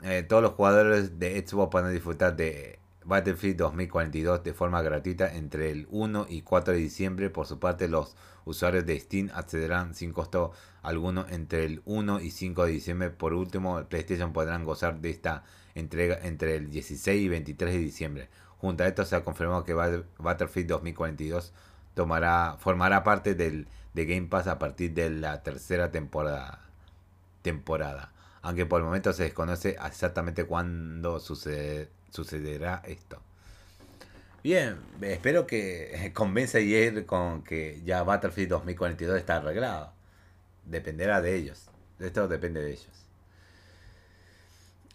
Eh, 0.03 0.25
todos 0.25 0.43
los 0.43 0.53
jugadores 0.53 1.19
de 1.19 1.43
Xbox 1.47 1.71
pueden 1.71 1.95
disfrutar 1.95 2.37
de 2.37 2.81
Battlefield 3.07 3.57
2042 3.57 4.43
de 4.43 4.53
forma 4.53 4.83
gratuita 4.83 5.33
entre 5.33 5.71
el 5.71 5.87
1 5.91 6.27
y 6.29 6.43
4 6.43 6.75
de 6.75 6.81
diciembre. 6.81 7.31
Por 7.31 7.47
su 7.47 7.61
parte, 7.61 7.87
los 7.87 8.17
usuarios 8.45 8.85
de 8.85 8.99
Steam 8.99 9.31
accederán 9.33 9.95
sin 9.95 10.13
costo 10.13 10.51
alguno 10.83 11.25
entre 11.29 11.65
el 11.65 11.83
1 11.85 12.21
y 12.21 12.33
5 12.33 12.65
de 12.65 12.73
diciembre. 12.73 13.11
Por 13.11 13.33
último, 13.33 13.81
PlayStation 13.85 14.33
podrán 14.33 14.65
gozar 14.65 15.01
de 15.01 15.11
esta 15.11 15.45
entrega 15.77 16.19
entre 16.23 16.57
el 16.57 16.69
16 16.69 17.23
y 17.23 17.29
23 17.29 17.75
de 17.75 17.79
diciembre. 17.79 18.29
Junto 18.59 18.83
a 18.83 18.89
esto 18.89 19.05
se 19.05 19.15
ha 19.15 19.23
confirmado 19.23 19.63
que 19.63 19.75
Battlefield 19.75 20.69
2042 20.69 21.53
tomará, 21.95 22.57
formará 22.59 23.05
parte 23.05 23.37
del, 23.37 23.69
de 23.95 24.05
Game 24.05 24.27
Pass 24.27 24.49
a 24.49 24.59
partir 24.59 24.95
de 24.95 25.11
la 25.11 25.45
tercera 25.45 25.93
temporada. 25.93 26.61
temporada. 27.43 28.13
Aunque 28.43 28.67
por 28.67 28.81
el 28.81 28.87
momento 28.87 29.13
se 29.13 29.25
desconoce 29.25 29.77
exactamente 29.85 30.45
cuándo 30.45 31.21
sucederá 32.17 32.83
esto. 32.87 33.21
Bien, 34.43 34.79
espero 35.03 35.47
que 35.47 36.11
convenza 36.15 36.59
a 36.59 37.07
con 37.07 37.43
que 37.43 37.83
ya 37.85 38.03
Battlefield 38.03 38.51
2042 38.51 39.19
está 39.19 39.37
arreglado. 39.37 39.93
Dependerá 40.65 41.21
de 41.21 41.37
ellos. 41.37 41.67
Esto 42.01 42.29
depende 42.29 42.63
de 42.63 42.73
ellos. 42.73 42.89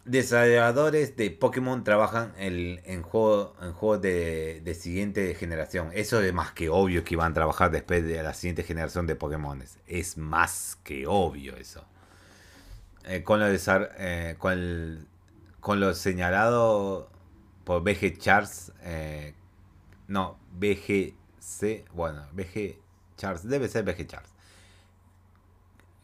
Desarrolladores 0.04 1.16
de 1.16 1.30
Pokémon 1.30 1.84
trabajan 1.84 2.34
en, 2.38 3.04
juegos 3.04 3.52
en 3.62 3.72
juego 3.74 4.00
de, 4.00 4.62
de, 4.64 4.74
siguiente 4.74 5.36
generación. 5.36 5.92
Eso 5.94 6.22
es 6.22 6.34
más 6.34 6.52
que 6.54 6.70
obvio 6.70 7.04
que 7.04 7.16
van 7.16 7.32
a 7.32 7.36
trabajar 7.36 7.70
después 7.70 8.04
de 8.04 8.24
la 8.24 8.34
siguiente 8.34 8.64
generación 8.64 9.06
de 9.06 9.16
Pokémon. 9.16 9.64
Es 9.86 10.18
más 10.18 10.78
que 10.84 11.06
obvio 11.06 11.56
eso. 11.56 11.86
Eh, 13.06 13.24
con, 13.24 13.40
lo 13.40 13.48
eh, 13.48 14.36
con, 14.38 15.08
con, 15.60 15.80
lo 15.80 15.94
señalado 15.94 17.11
por 17.64 17.84
BG 17.84 18.18
Charts. 18.18 18.72
Eh, 18.82 19.34
no, 20.08 20.38
BGC. 20.60 21.86
Bueno, 21.94 22.26
BG 22.34 22.78
Charts. 23.18 23.48
Debe 23.48 23.68
ser 23.68 23.84
BG 23.84 24.08
Charts. 24.08 24.30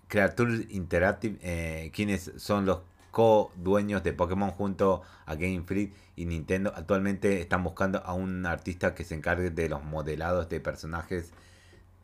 Creature 0.07 0.67
Interactive. 0.69 1.91
quienes 1.93 2.31
son 2.37 2.65
los 2.65 2.79
co-dueños 3.17 4.03
de 4.03 4.13
Pokémon 4.13 4.51
junto 4.51 5.01
a 5.25 5.33
Game 5.33 5.63
Freak 5.63 5.91
y 6.15 6.25
Nintendo. 6.25 6.71
Actualmente 6.75 7.41
están 7.41 7.63
buscando 7.63 7.97
a 8.03 8.13
un 8.13 8.45
artista 8.45 8.93
que 8.93 9.03
se 9.03 9.15
encargue 9.15 9.49
de 9.49 9.69
los 9.69 9.83
modelados 9.83 10.49
de 10.49 10.59
personajes 10.59 11.31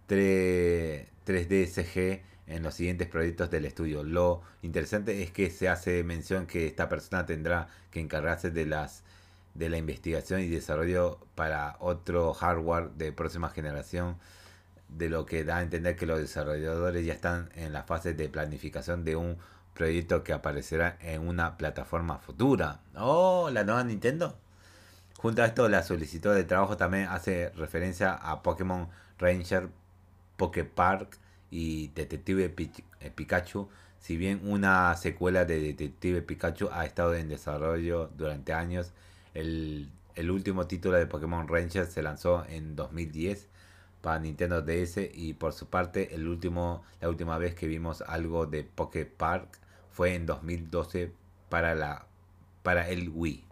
3, 0.07 1.07
3D 1.25 1.67
CG 1.67 2.23
en 2.47 2.63
los 2.63 2.73
siguientes 2.73 3.07
proyectos 3.07 3.51
del 3.51 3.65
estudio. 3.65 4.03
Lo 4.03 4.41
interesante 4.63 5.21
es 5.21 5.31
que 5.31 5.49
se 5.49 5.69
hace 5.69 6.03
mención 6.03 6.47
que 6.47 6.65
esta 6.65 6.89
persona 6.89 7.27
tendrá 7.27 7.67
que 7.91 7.99
encargarse 7.99 8.49
de 8.49 8.65
las 8.65 9.03
de 9.53 9.69
la 9.69 9.77
investigación 9.77 10.41
y 10.41 10.47
desarrollo 10.47 11.19
para 11.35 11.77
otro 11.79 12.33
hardware 12.33 12.91
de 12.91 13.11
próxima 13.11 13.49
generación, 13.49 14.17
de 14.89 15.09
lo 15.09 15.25
que 15.25 15.43
da 15.43 15.57
a 15.57 15.61
entender 15.63 15.95
que 15.95 16.05
los 16.05 16.19
desarrolladores 16.19 17.05
ya 17.05 17.13
están 17.13 17.49
en 17.55 17.73
la 17.73 17.83
fase 17.83 18.13
de 18.13 18.29
planificación 18.29 19.03
de 19.03 19.15
un 19.15 19.37
proyecto 19.73 20.23
que 20.23 20.33
aparecerá 20.33 20.97
en 21.01 21.27
una 21.27 21.57
plataforma 21.57 22.19
futura. 22.19 22.81
Oh, 22.95 23.49
la 23.51 23.63
nueva 23.63 23.83
Nintendo. 23.83 24.37
Junto 25.17 25.41
a 25.41 25.45
esto, 25.45 25.69
la 25.69 25.83
solicitud 25.83 26.33
de 26.33 26.43
trabajo 26.43 26.77
también 26.77 27.07
hace 27.07 27.49
referencia 27.55 28.13
a 28.13 28.43
Pokémon 28.43 28.89
Ranger, 29.17 29.69
Park 30.75 31.17
y 31.49 31.87
Detective 31.89 32.53
eh, 32.99 33.11
Pikachu. 33.15 33.69
Si 33.99 34.17
bien 34.17 34.41
una 34.43 34.95
secuela 34.97 35.45
de 35.45 35.61
Detective 35.61 36.21
Pikachu 36.21 36.69
ha 36.71 36.85
estado 36.85 37.15
en 37.15 37.29
desarrollo 37.29 38.11
durante 38.17 38.51
años, 38.51 38.91
el, 39.33 39.89
el 40.15 40.31
último 40.31 40.67
título 40.67 40.97
de 40.97 41.07
Pokémon 41.07 41.47
Ranger 41.47 41.85
se 41.85 42.01
lanzó 42.01 42.45
en 42.47 42.75
2010 42.75 43.47
para 44.01 44.19
Nintendo 44.19 44.61
DS 44.61 44.97
y 45.13 45.33
por 45.33 45.53
su 45.53 45.67
parte 45.69 46.13
el 46.13 46.27
último 46.27 46.83
la 46.99 47.09
última 47.09 47.37
vez 47.37 47.55
que 47.55 47.67
vimos 47.67 48.01
algo 48.01 48.45
de 48.45 48.63
Poké 48.63 49.05
Park 49.05 49.59
fue 49.91 50.15
en 50.15 50.25
2012 50.25 51.13
para, 51.49 51.75
la, 51.75 52.05
para 52.63 52.89
el 52.89 53.09
Wii. 53.09 53.45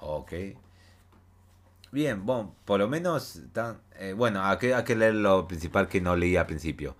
Ok. 0.00 0.32
Bien, 1.92 2.26
bueno, 2.26 2.54
por 2.64 2.80
lo 2.80 2.88
menos, 2.88 3.40
eh, 4.00 4.14
bueno, 4.14 4.44
hay 4.44 4.58
que, 4.58 4.74
hay 4.74 4.82
que 4.82 4.96
leer 4.96 5.14
lo 5.14 5.46
principal 5.46 5.88
que 5.88 6.00
no 6.00 6.16
leí 6.16 6.36
al 6.36 6.46
principio. 6.46 6.96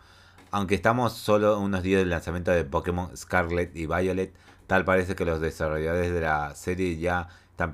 Aunque 0.52 0.76
estamos 0.76 1.14
solo 1.14 1.58
unos 1.58 1.82
días 1.82 1.98
del 1.98 2.10
lanzamiento 2.10 2.52
de 2.52 2.64
Pokémon 2.64 3.14
Scarlet 3.16 3.74
y 3.76 3.86
Violet, 3.86 4.32
tal 4.68 4.84
parece 4.84 5.16
que 5.16 5.24
los 5.24 5.40
desarrolladores 5.40 6.12
de 6.12 6.20
la 6.20 6.54
serie 6.54 6.96
ya 6.96 7.28
están 7.54 7.72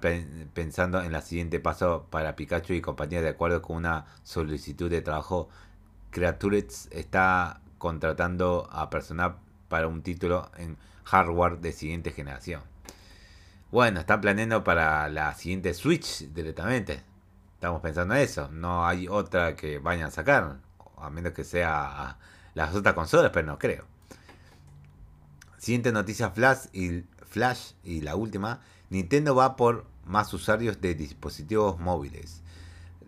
pensando 0.53 1.01
en 1.03 1.11
la 1.11 1.23
siguiente 1.23 1.59
paso 1.59 2.07
para 2.11 2.37
Pikachu 2.37 2.75
y 2.75 2.83
compañía 2.83 3.23
de 3.23 3.31
acuerdo 3.31 3.63
con 3.63 3.77
una 3.77 4.05
solicitud 4.25 4.91
de 4.91 5.01
trabajo. 5.01 5.49
Creatures 6.11 6.89
está 6.91 7.63
contratando 7.79 8.69
a 8.71 8.91
personal 8.91 9.37
para 9.69 9.89
un 9.89 10.03
título 10.03 10.51
en 10.59 10.77
hardware 11.05 11.61
de 11.61 11.73
siguiente 11.73 12.13
generación. 12.13 12.61
Bueno, 13.71 14.01
están 14.01 14.21
planeando 14.21 14.63
para 14.65 15.09
la 15.09 15.35
siguiente 15.35 15.73
Switch 15.73 16.31
directamente. 16.35 17.03
Estamos 17.55 17.81
pensando 17.81 18.15
en 18.15 18.21
eso. 18.21 18.51
No 18.53 18.87
hay 18.87 19.09
otra 19.09 19.57
que 19.57 19.79
vayan 19.79 20.09
a 20.09 20.11
sacar. 20.11 20.59
A 20.99 21.09
menos 21.09 21.33
que 21.33 21.45
sea 21.45 22.19
las 22.53 22.75
otras 22.75 22.95
consolas, 22.95 23.31
pero 23.33 23.47
no 23.47 23.59
creo. 23.59 23.87
Siguiente 25.57 25.91
noticia 25.91 26.29
Flash 26.29 26.67
y, 26.75 27.05
Flash 27.25 27.73
y 27.83 28.03
la 28.03 28.15
última. 28.15 28.61
Nintendo 28.91 29.37
va 29.37 29.57
por 29.57 29.87
más 30.05 30.35
usuarios 30.35 30.81
de 30.81 30.95
dispositivos 30.97 31.79
móviles. 31.79 32.43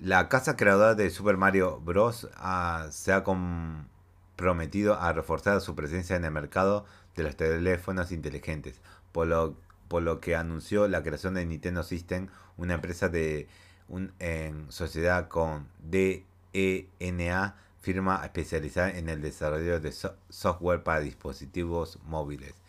La 0.01 0.29
casa 0.29 0.57
creadora 0.57 0.95
de 0.95 1.11
Super 1.11 1.37
Mario 1.37 1.81
Bros. 1.81 2.29
Ah, 2.37 2.87
se 2.91 3.13
ha 3.13 3.25
con, 3.25 3.89
prometido 4.37 4.95
a 4.95 5.13
reforzar 5.13 5.61
su 5.61 5.75
presencia 5.75 6.15
en 6.17 6.25
el 6.25 6.31
mercado 6.31 6.85
de 7.17 7.25
los 7.25 7.37
teléfonos 7.37 8.13
inteligentes, 8.13 8.81
por 9.11 9.27
lo, 9.27 10.21
que 10.21 10.37
anunció 10.37 10.87
la 10.87 11.03
creación 11.03 11.35
de 11.35 11.47
Nintendo 11.47 11.83
System, 11.83 12.29
una 12.57 12.75
empresa 12.75 13.09
de 13.09 13.49
en 14.21 14.71
sociedad 14.71 15.29
con 15.29 15.69
DENA, 15.81 17.57
firma 17.81 18.21
especializada 18.25 18.91
en 18.91 19.09
el 19.09 19.21
desarrollo 19.21 19.81
de 19.81 19.93
software 20.29 20.85
para 20.85 21.01
dispositivos 21.01 21.99
móviles. 22.05 22.62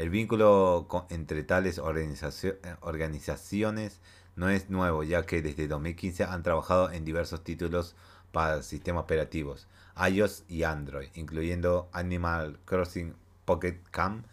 El 0.00 0.08
vínculo 0.08 0.88
entre 1.10 1.42
tales 1.42 1.78
organizaciones 1.78 4.00
no 4.34 4.48
es 4.48 4.70
nuevo, 4.70 5.02
ya 5.02 5.26
que 5.26 5.42
desde 5.42 5.68
2015 5.68 6.24
han 6.24 6.42
trabajado 6.42 6.90
en 6.90 7.04
diversos 7.04 7.44
títulos 7.44 7.94
para 8.32 8.62
sistemas 8.62 9.04
operativos 9.04 9.66
iOS 10.08 10.44
y 10.48 10.62
Android, 10.62 11.10
incluyendo 11.12 11.90
Animal 11.92 12.58
Crossing 12.64 13.14
Pocket 13.44 13.78
Camp, 13.90 14.24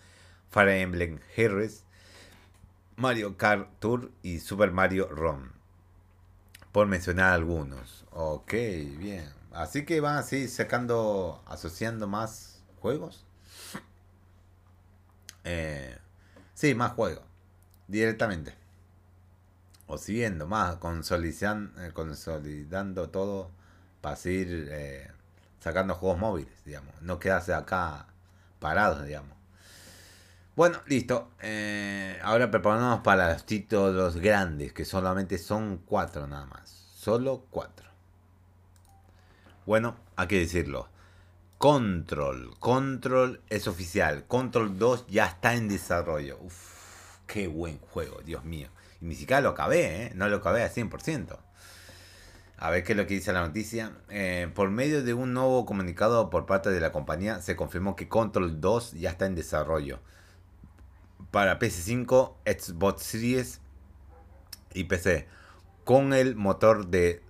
Fire 0.52 0.70
Emblem 0.70 1.20
Heroes, 1.36 1.84
Mario 2.96 3.36
Kart 3.36 3.68
Tour 3.80 4.10
y 4.24 4.40
Super 4.40 4.72
Mario 4.72 5.10
Run. 5.10 5.52
Por 6.72 6.88
mencionar 6.88 7.34
algunos. 7.34 8.06
Ok, 8.12 8.54
bien. 8.54 9.30
Así 9.52 9.84
que 9.84 10.00
van 10.00 10.16
así 10.16 10.48
sacando, 10.48 11.44
asociando 11.46 12.08
más 12.08 12.64
juegos. 12.80 13.27
Eh, 15.50 15.98
sí, 16.54 16.76
más 16.76 16.92
juegos. 16.92 17.24
Directamente. 17.88 18.54
O 19.88 19.98
siguiendo 19.98 20.46
más, 20.46 20.76
consolidando, 20.76 21.82
eh, 21.82 21.92
consolidando 21.94 23.10
todo 23.10 23.50
para 24.02 24.18
seguir 24.18 24.68
eh, 24.70 25.10
sacando 25.62 25.96
juegos 25.96 26.20
móviles, 26.20 26.66
digamos. 26.66 27.02
No 27.02 27.18
quedarse 27.18 27.54
acá 27.54 28.08
parados, 28.60 29.06
digamos. 29.06 29.38
Bueno, 30.58 30.80
listo. 30.86 31.32
Eh, 31.42 32.20
ahora 32.24 32.52
preparamos 32.52 33.00
para 33.00 33.32
los 33.32 33.46
títulos 33.46 34.18
grandes, 34.18 34.74
que 34.74 34.84
solamente 34.84 35.38
son 35.38 35.78
cuatro 35.78 36.28
nada 36.28 36.46
más. 36.48 36.70
Solo 36.70 37.46
cuatro. 37.50 37.88
Bueno, 39.66 39.96
hay 40.18 40.28
que 40.28 40.40
decirlo. 40.40 40.90
Control. 41.58 42.56
Control 42.60 43.42
es 43.50 43.68
oficial. 43.68 44.26
Control 44.28 44.78
2 44.78 45.08
ya 45.08 45.26
está 45.26 45.56
en 45.56 45.68
desarrollo. 45.68 46.38
Uf, 46.40 47.18
qué 47.26 47.48
buen 47.48 47.80
juego, 47.80 48.22
Dios 48.24 48.46
mío. 48.46 48.70
Y 49.02 49.06
ni 49.06 49.16
siquiera 49.16 49.42
lo 49.42 49.50
acabé, 49.50 50.04
¿eh? 50.04 50.12
No 50.14 50.30
lo 50.30 50.38
acabé 50.38 50.62
al 50.62 50.70
100%. 50.70 51.36
A 52.60 52.70
ver 52.70 52.84
qué 52.84 52.94
es 52.94 52.98
lo 52.98 53.08
que 53.08 53.16
dice 53.16 53.34
la 53.34 53.42
noticia. 53.42 53.92
Eh, 54.10 54.52
por 54.54 54.70
medio 54.70 55.04
de 55.04 55.16
un 55.16 55.34
nuevo 55.34 55.66
comunicado 55.66 56.30
por 56.30 56.46
parte 56.46 56.70
de 56.70 56.80
la 56.80 56.92
compañía, 56.92 57.42
se 57.42 57.56
confirmó 57.56 57.96
que 57.96 58.08
Control 58.08 58.62
2 58.62 58.94
ya 58.94 59.10
está 59.10 59.26
en 59.26 59.34
desarrollo. 59.34 60.00
Para 61.32 61.58
PS5, 61.58 62.36
Xbox 62.46 63.02
Series 63.02 63.62
y 64.76 64.84
PC. 64.84 65.28
Con 65.86 66.14
el 66.14 66.36
motor 66.36 66.88
de 66.88 67.24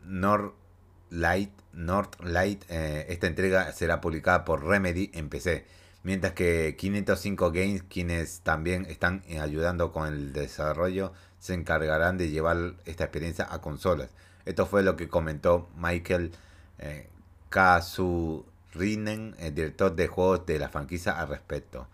Northlight, 1.09 1.51
Northlight 1.73 2.63
eh, 2.69 3.05
esta 3.09 3.27
entrega 3.27 3.71
será 3.71 4.01
publicada 4.01 4.45
por 4.45 4.65
Remedy 4.65 5.11
en 5.13 5.29
PC. 5.29 5.65
Mientras 6.03 6.33
que 6.33 6.75
505 6.77 7.51
Games, 7.51 7.83
quienes 7.83 8.41
también 8.41 8.85
están 8.85 9.23
ayudando 9.41 9.91
con 9.91 10.07
el 10.07 10.31
desarrollo, 10.31 11.11
se 11.39 11.53
encargarán 11.53 12.17
de 12.17 12.29
llevar 12.29 12.75
esta 12.85 13.05
experiencia 13.05 13.47
a 13.49 13.61
consolas. 13.61 14.09
Esto 14.45 14.65
fue 14.65 14.83
lo 14.83 14.95
que 14.95 15.09
comentó 15.09 15.69
Michael 15.75 16.31
eh, 16.79 17.09
Kasurinen, 17.49 19.35
el 19.39 19.53
director 19.53 19.95
de 19.95 20.07
juegos 20.07 20.45
de 20.45 20.59
la 20.59 20.69
franquicia 20.69 21.19
al 21.19 21.27
respecto. 21.27 21.87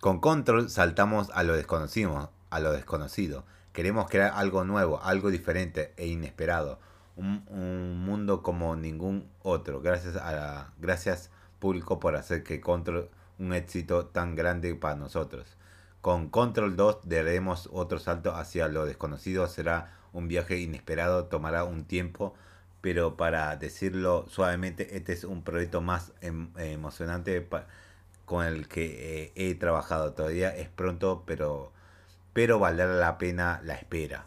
Con 0.00 0.20
Control 0.20 0.70
saltamos 0.70 1.30
a 1.32 1.42
lo 1.42 1.54
desconocido, 1.56 2.30
a 2.50 2.60
lo 2.60 2.72
desconocido. 2.72 3.44
Queremos 3.72 4.08
crear 4.08 4.32
algo 4.34 4.64
nuevo, 4.64 5.02
algo 5.02 5.30
diferente 5.30 5.92
e 5.96 6.06
inesperado. 6.06 6.78
Un, 7.18 8.04
mundo 8.04 8.42
como 8.42 8.76
ningún 8.76 9.28
otro. 9.42 9.80
Gracias 9.80 10.16
a 10.16 10.32
la, 10.32 10.72
gracias 10.78 11.30
público 11.58 11.98
por 11.98 12.14
hacer 12.16 12.44
que 12.44 12.60
Control 12.60 13.10
un 13.38 13.52
éxito 13.52 14.06
tan 14.06 14.34
grande 14.34 14.74
para 14.74 14.96
nosotros. 14.96 15.56
Con 16.00 16.28
Control 16.28 16.76
2 16.76 17.08
daremos 17.08 17.68
otro 17.72 17.98
salto 17.98 18.34
hacia 18.34 18.68
lo 18.68 18.86
desconocido. 18.86 19.46
Será 19.48 19.92
un 20.12 20.28
viaje 20.28 20.58
inesperado, 20.58 21.26
tomará 21.26 21.64
un 21.64 21.84
tiempo, 21.84 22.34
pero 22.80 23.16
para 23.16 23.56
decirlo 23.56 24.26
suavemente, 24.28 24.96
este 24.96 25.12
es 25.12 25.24
un 25.24 25.42
proyecto 25.42 25.80
más 25.80 26.12
em, 26.20 26.50
emocionante 26.56 27.46
con 28.24 28.44
el 28.44 28.68
que 28.68 29.24
eh, 29.24 29.32
he 29.34 29.54
trabajado. 29.54 30.12
Todavía 30.12 30.54
es 30.56 30.68
pronto, 30.68 31.24
pero, 31.26 31.72
pero 32.32 32.58
valdrá 32.58 32.86
la 32.86 33.18
pena 33.18 33.60
la 33.64 33.74
espera. 33.74 34.26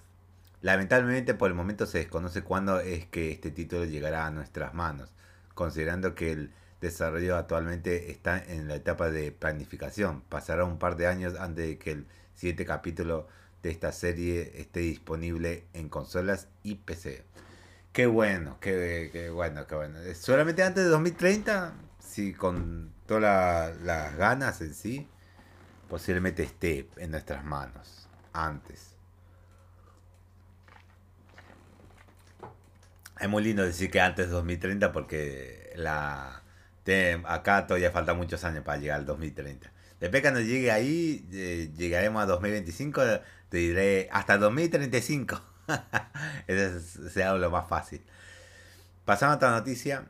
Lamentablemente 0.61 1.33
por 1.33 1.49
el 1.49 1.55
momento 1.55 1.85
se 1.85 1.99
desconoce 1.99 2.43
cuándo 2.43 2.79
es 2.79 3.07
que 3.07 3.31
este 3.31 3.49
título 3.49 3.85
llegará 3.85 4.27
a 4.27 4.31
nuestras 4.31 4.73
manos, 4.73 5.09
considerando 5.55 6.13
que 6.13 6.31
el 6.31 6.53
desarrollo 6.81 7.35
actualmente 7.35 8.11
está 8.11 8.43
en 8.43 8.67
la 8.67 8.75
etapa 8.75 9.09
de 9.09 9.31
planificación. 9.31 10.21
Pasará 10.21 10.65
un 10.65 10.77
par 10.77 10.97
de 10.97 11.07
años 11.07 11.35
antes 11.39 11.67
de 11.67 11.77
que 11.77 11.91
el 11.91 12.07
siguiente 12.35 12.65
capítulo 12.65 13.27
de 13.63 13.71
esta 13.71 13.91
serie 13.91 14.53
esté 14.55 14.81
disponible 14.81 15.65
en 15.73 15.89
consolas 15.89 16.47
y 16.63 16.75
PC. 16.75 17.23
Qué 17.91 18.05
bueno, 18.05 18.57
qué, 18.59 19.29
bueno, 19.33 19.67
qué 19.67 19.75
bueno. 19.75 19.99
Solamente 20.15 20.63
antes 20.63 20.83
de 20.83 20.89
2030, 20.89 21.73
sí, 21.99 22.33
con 22.33 22.93
todas 23.05 23.75
las 23.81 24.15
ganas 24.15 24.61
en 24.61 24.73
sí, 24.73 25.07
posiblemente 25.89 26.43
esté 26.43 26.87
en 26.97 27.11
nuestras 27.11 27.43
manos. 27.43 28.07
Antes. 28.33 28.90
Es 33.21 33.29
muy 33.29 33.43
lindo 33.43 33.63
decir 33.63 33.91
que 33.91 34.01
antes 34.01 34.27
de 34.27 34.33
2030 34.33 34.91
porque 34.91 35.71
la 35.75 36.41
acá 37.25 37.67
todavía 37.67 37.91
falta 37.91 38.13
muchos 38.13 38.43
años 38.43 38.63
para 38.63 38.79
llegar 38.79 38.99
al 38.99 39.05
2030. 39.05 39.71
Después 39.99 40.21
cuando 40.21 40.41
llegue 40.41 40.71
ahí, 40.71 41.27
eh, 41.31 41.71
llegaremos 41.77 42.23
a 42.23 42.25
2025, 42.25 43.01
te 43.49 43.57
diré 43.57 44.09
hasta 44.11 44.37
2035. 44.37 45.39
Ese 46.47 46.81
sea 47.09 47.35
lo 47.35 47.51
más 47.51 47.69
fácil. 47.69 48.01
Pasando 49.05 49.33
a 49.33 49.35
otra 49.37 49.51
noticia. 49.51 50.05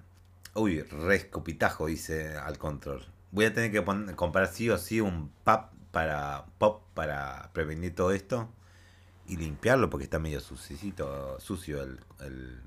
Uy, 0.53 0.81
rescopitajo 0.81 1.87
dice 1.87 2.37
al 2.37 2.57
control. 2.57 3.05
Voy 3.31 3.45
a 3.45 3.53
tener 3.53 3.71
que 3.71 3.83
comprar 4.15 4.47
sí 4.47 4.69
o 4.69 4.77
sí 4.77 5.01
un 5.01 5.29
pop 5.43 5.71
para, 5.91 6.45
pop 6.57 6.83
para 6.93 7.51
prevenir 7.53 7.93
todo 7.93 8.11
esto. 8.11 8.49
Y 9.27 9.37
limpiarlo 9.37 9.89
porque 9.89 10.05
está 10.05 10.19
medio 10.19 10.39
sucio, 10.39 11.39
sucio 11.39 11.81
el, 11.83 12.61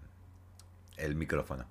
micrófono. 1.14 1.66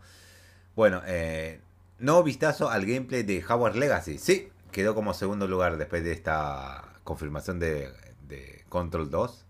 Bueno, 0.75 1.01
eh, 1.05 1.61
nuevo 1.99 2.23
vistazo 2.23 2.69
al 2.69 2.85
gameplay 2.85 3.23
de 3.23 3.43
Howard 3.47 3.75
Legacy. 3.75 4.17
Sí, 4.17 4.49
quedó 4.71 4.95
como 4.95 5.13
segundo 5.13 5.47
lugar 5.47 5.77
después 5.77 6.03
de 6.03 6.11
esta 6.11 6.83
confirmación 7.03 7.59
de, 7.59 7.91
de 8.27 8.63
Control 8.69 9.09
2. 9.09 9.45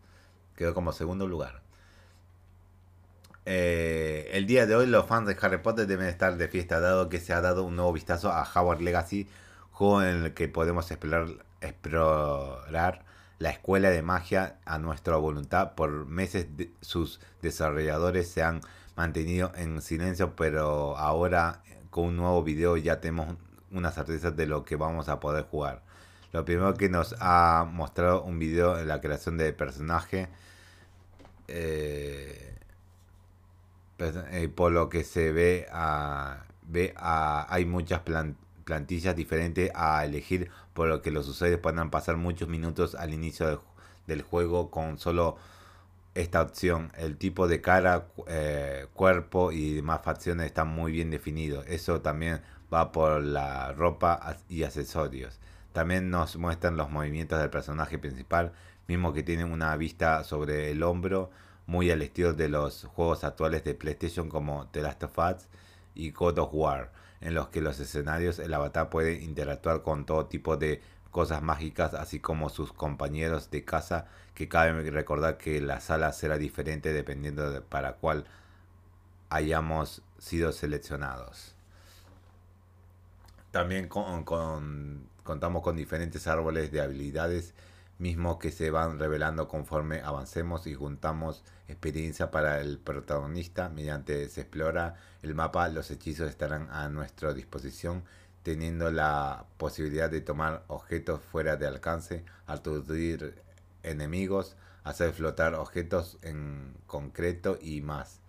Quedó 0.56 0.74
como 0.74 0.92
segundo 0.92 1.28
lugar. 1.28 1.64
Eh, 3.46 4.30
el 4.34 4.46
día 4.48 4.66
de 4.66 4.76
hoy 4.76 4.88
los 4.88 5.06
fans 5.06 5.28
de 5.28 5.38
Harry 5.42 5.58
Potter 5.58 5.86
deben 5.86 6.08
estar 6.08 6.38
de 6.38 6.48
fiesta 6.48 6.80
dado 6.80 7.10
que 7.10 7.20
se 7.20 7.34
ha 7.34 7.42
dado 7.42 7.64
un 7.64 7.76
nuevo 7.76 7.92
vistazo 7.92 8.32
a 8.32 8.44
Howard 8.44 8.80
Legacy, 8.80 9.28
juego 9.72 10.02
en 10.02 10.24
el 10.26 10.34
que 10.34 10.48
podemos 10.48 10.90
explorar, 10.92 11.28
explorar 11.60 13.04
la 13.40 13.50
escuela 13.50 13.90
de 13.90 14.02
magia 14.02 14.60
a 14.66 14.80
nuestra 14.80 15.18
voluntad. 15.18 15.74
Por 15.76 16.06
meses 16.06 16.48
sus 16.82 17.20
desarrolladores 17.42 18.30
se 18.30 18.44
han 18.44 18.62
mantenido 18.96 19.52
en 19.56 19.82
silencio, 19.82 20.36
pero 20.36 20.98
ahora 20.98 21.62
con 21.90 22.06
un 22.06 22.18
nuevo 22.18 22.44
video 22.44 22.78
ya 22.78 23.00
tenemos 23.00 23.36
una 23.72 23.92
certeza 23.92 24.32
de 24.32 24.46
lo 24.48 24.66
que 24.66 24.76
vamos 24.76 25.10
a 25.10 25.20
poder 25.20 25.46
jugar. 25.46 25.84
Lo 26.32 26.46
primero 26.46 26.74
que 26.74 26.90
nos 26.90 27.16
ha 27.20 27.68
mostrado 27.72 28.24
un 28.24 28.40
video 28.40 28.76
de 28.76 28.86
la 28.86 29.02
creación 29.02 29.38
de 29.38 29.54
personaje. 29.54 30.30
Eh, 31.48 32.54
eh, 34.00 34.50
por 34.54 34.72
lo 34.72 34.90
que 34.90 35.04
se 35.04 35.32
ve, 35.32 35.68
a, 35.72 36.46
ve 36.64 36.94
a, 36.98 37.46
hay 37.54 37.66
muchas 37.66 38.02
plantillas 38.66 39.16
diferentes 39.16 39.72
a 39.76 40.04
elegir, 40.04 40.50
por 40.74 40.88
lo 40.88 41.02
que 41.02 41.12
los 41.12 41.28
usuarios 41.28 41.60
puedan 41.60 41.90
pasar 41.92 42.18
muchos 42.18 42.50
minutos 42.50 42.96
al 42.96 43.14
inicio 43.14 43.64
del 44.08 44.22
juego 44.24 44.72
con 44.72 44.98
solo 44.98 45.38
esta 46.16 46.42
opción. 46.42 46.92
El 46.98 47.18
tipo 47.18 47.48
de 47.48 47.62
cara, 47.62 48.08
eh, 48.28 48.88
cuerpo 48.94 49.52
y 49.52 49.74
demás 49.74 50.02
facciones 50.04 50.48
están 50.48 50.68
muy 50.70 50.92
bien 50.92 51.10
definidos. 51.12 51.66
Eso 51.68 52.02
también 52.02 52.42
va 52.74 52.92
por 52.92 53.22
la 53.22 53.72
ropa 53.74 54.38
y 54.50 54.64
accesorios. 54.64 55.40
También 55.74 56.10
nos 56.10 56.36
muestran 56.36 56.78
los 56.78 56.90
movimientos 56.92 57.40
del 57.40 57.50
personaje 57.50 57.98
principal, 57.98 58.54
mismo 58.88 59.14
que 59.14 59.24
tienen 59.24 59.52
una 59.52 59.76
vista 59.76 60.24
sobre 60.24 60.72
el 60.72 60.84
hombro, 60.84 61.32
muy 61.66 61.90
al 61.92 62.02
estilo 62.02 62.34
de 62.34 62.50
los 62.50 62.84
juegos 62.86 63.24
actuales 63.24 63.64
de 63.64 63.74
PlayStation 63.74 64.30
como 64.30 64.68
The 64.68 64.82
Last 64.82 65.04
of 65.04 65.18
Us 65.18 65.48
y 65.96 66.12
God 66.12 66.38
of 66.40 66.50
War, 66.54 66.92
en 67.22 67.34
los 67.34 67.48
que 67.48 67.62
los 67.62 67.80
escenarios 67.80 68.40
el 68.40 68.54
avatar 68.54 68.90
puede 68.90 69.24
interactuar 69.24 69.82
con 69.82 70.06
todo 70.06 70.26
tipo 70.26 70.58
de 70.58 70.82
cosas 71.14 71.42
mágicas, 71.42 71.94
así 71.94 72.20
como 72.20 72.50
sus 72.50 72.74
compañeros 72.74 73.50
de 73.52 73.64
casa, 73.64 74.08
que 74.34 74.50
cabe 74.50 74.74
recordar 74.90 75.38
que 75.38 75.62
la 75.62 75.80
sala 75.80 76.12
será 76.12 76.38
diferente 76.38 76.92
dependiendo 76.92 77.50
de 77.52 77.62
para 77.62 77.94
cuál 77.94 78.26
hayamos 79.30 80.02
sido 80.18 80.52
seleccionados. 80.52 81.56
También 83.52 83.88
contamos 83.88 85.62
con 85.62 85.76
diferentes 85.76 86.28
árboles 86.28 86.72
de 86.72 86.82
habilidades 86.82 87.54
mismos 88.00 88.38
que 88.40 88.50
se 88.52 88.72
van 88.72 88.98
revelando 88.98 89.48
conforme 89.48 90.02
avancemos 90.02 90.66
y 90.66 90.74
juntamos 90.74 91.44
experiencia 91.68 92.32
para 92.32 92.60
el 92.60 92.80
protagonista. 92.80 93.70
Mediante 93.70 94.28
se 94.30 94.42
explora 94.42 94.96
el 95.22 95.36
mapa, 95.36 95.70
los 95.70 95.92
hechizos 95.92 96.28
estarán 96.28 96.70
a 96.72 96.90
nuestra 96.90 97.34
disposición, 97.34 98.04
teniendo 98.44 98.92
la 98.92 99.46
posibilidad 99.58 100.10
de 100.10 100.22
tomar 100.22 100.64
objetos 100.68 101.22
fuera 101.32 101.56
de 101.56 101.68
alcance, 101.68 102.24
aturdir 102.46 103.42
enemigos, 103.84 104.56
hacer 104.84 105.14
flotar 105.14 105.56
objetos 105.56 106.18
en 106.22 106.76
concreto 106.86 107.58
y 107.62 107.82
más. 107.82 108.20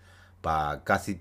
Para 0.41 0.85
casi, 0.85 1.19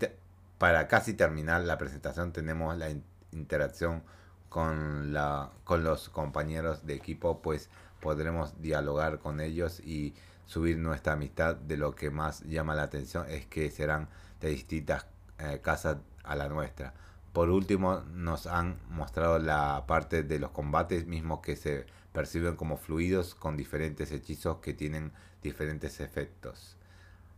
para 0.58 0.88
casi 0.88 1.14
terminar 1.14 1.62
la 1.62 1.78
presentación 1.78 2.32
tenemos 2.32 2.78
la 2.78 2.90
interacción 3.32 4.04
con, 4.50 5.14
la, 5.14 5.50
con 5.64 5.84
los 5.84 6.10
compañeros 6.10 6.86
de 6.86 6.94
equipo, 6.94 7.42
pues 7.42 7.70
podremos 8.00 8.62
dialogar 8.62 9.20
con 9.20 9.40
ellos 9.40 9.80
y 9.80 10.14
subir 10.46 10.78
nuestra 10.78 11.14
amistad. 11.14 11.56
De 11.56 11.78
lo 11.78 11.96
que 11.96 12.12
más 12.12 12.44
llama 12.44 12.76
la 12.76 12.84
atención 12.84 13.26
es 13.30 13.48
que 13.48 13.72
serán 13.72 14.10
de 14.42 14.50
distintas 14.50 15.08
eh, 15.40 15.60
casas 15.64 15.98
a 16.24 16.36
la 16.36 16.50
nuestra. 16.50 16.94
Por 17.34 17.50
último, 17.50 18.02
nos 18.14 18.46
han 18.46 18.78
mostrado 18.90 19.40
la 19.40 19.86
parte 19.88 20.22
de 20.24 20.40
los 20.40 20.52
combates 20.52 21.08
mismos 21.08 21.42
que 21.42 21.56
se 21.56 21.88
perciben 22.14 22.56
como 22.56 22.78
fluidos 22.78 23.34
con 23.34 23.58
diferentes 23.58 24.12
hechizos 24.12 24.58
que 24.60 24.74
tienen 24.74 25.12
diferentes 25.42 26.00
efectos. 26.00 26.78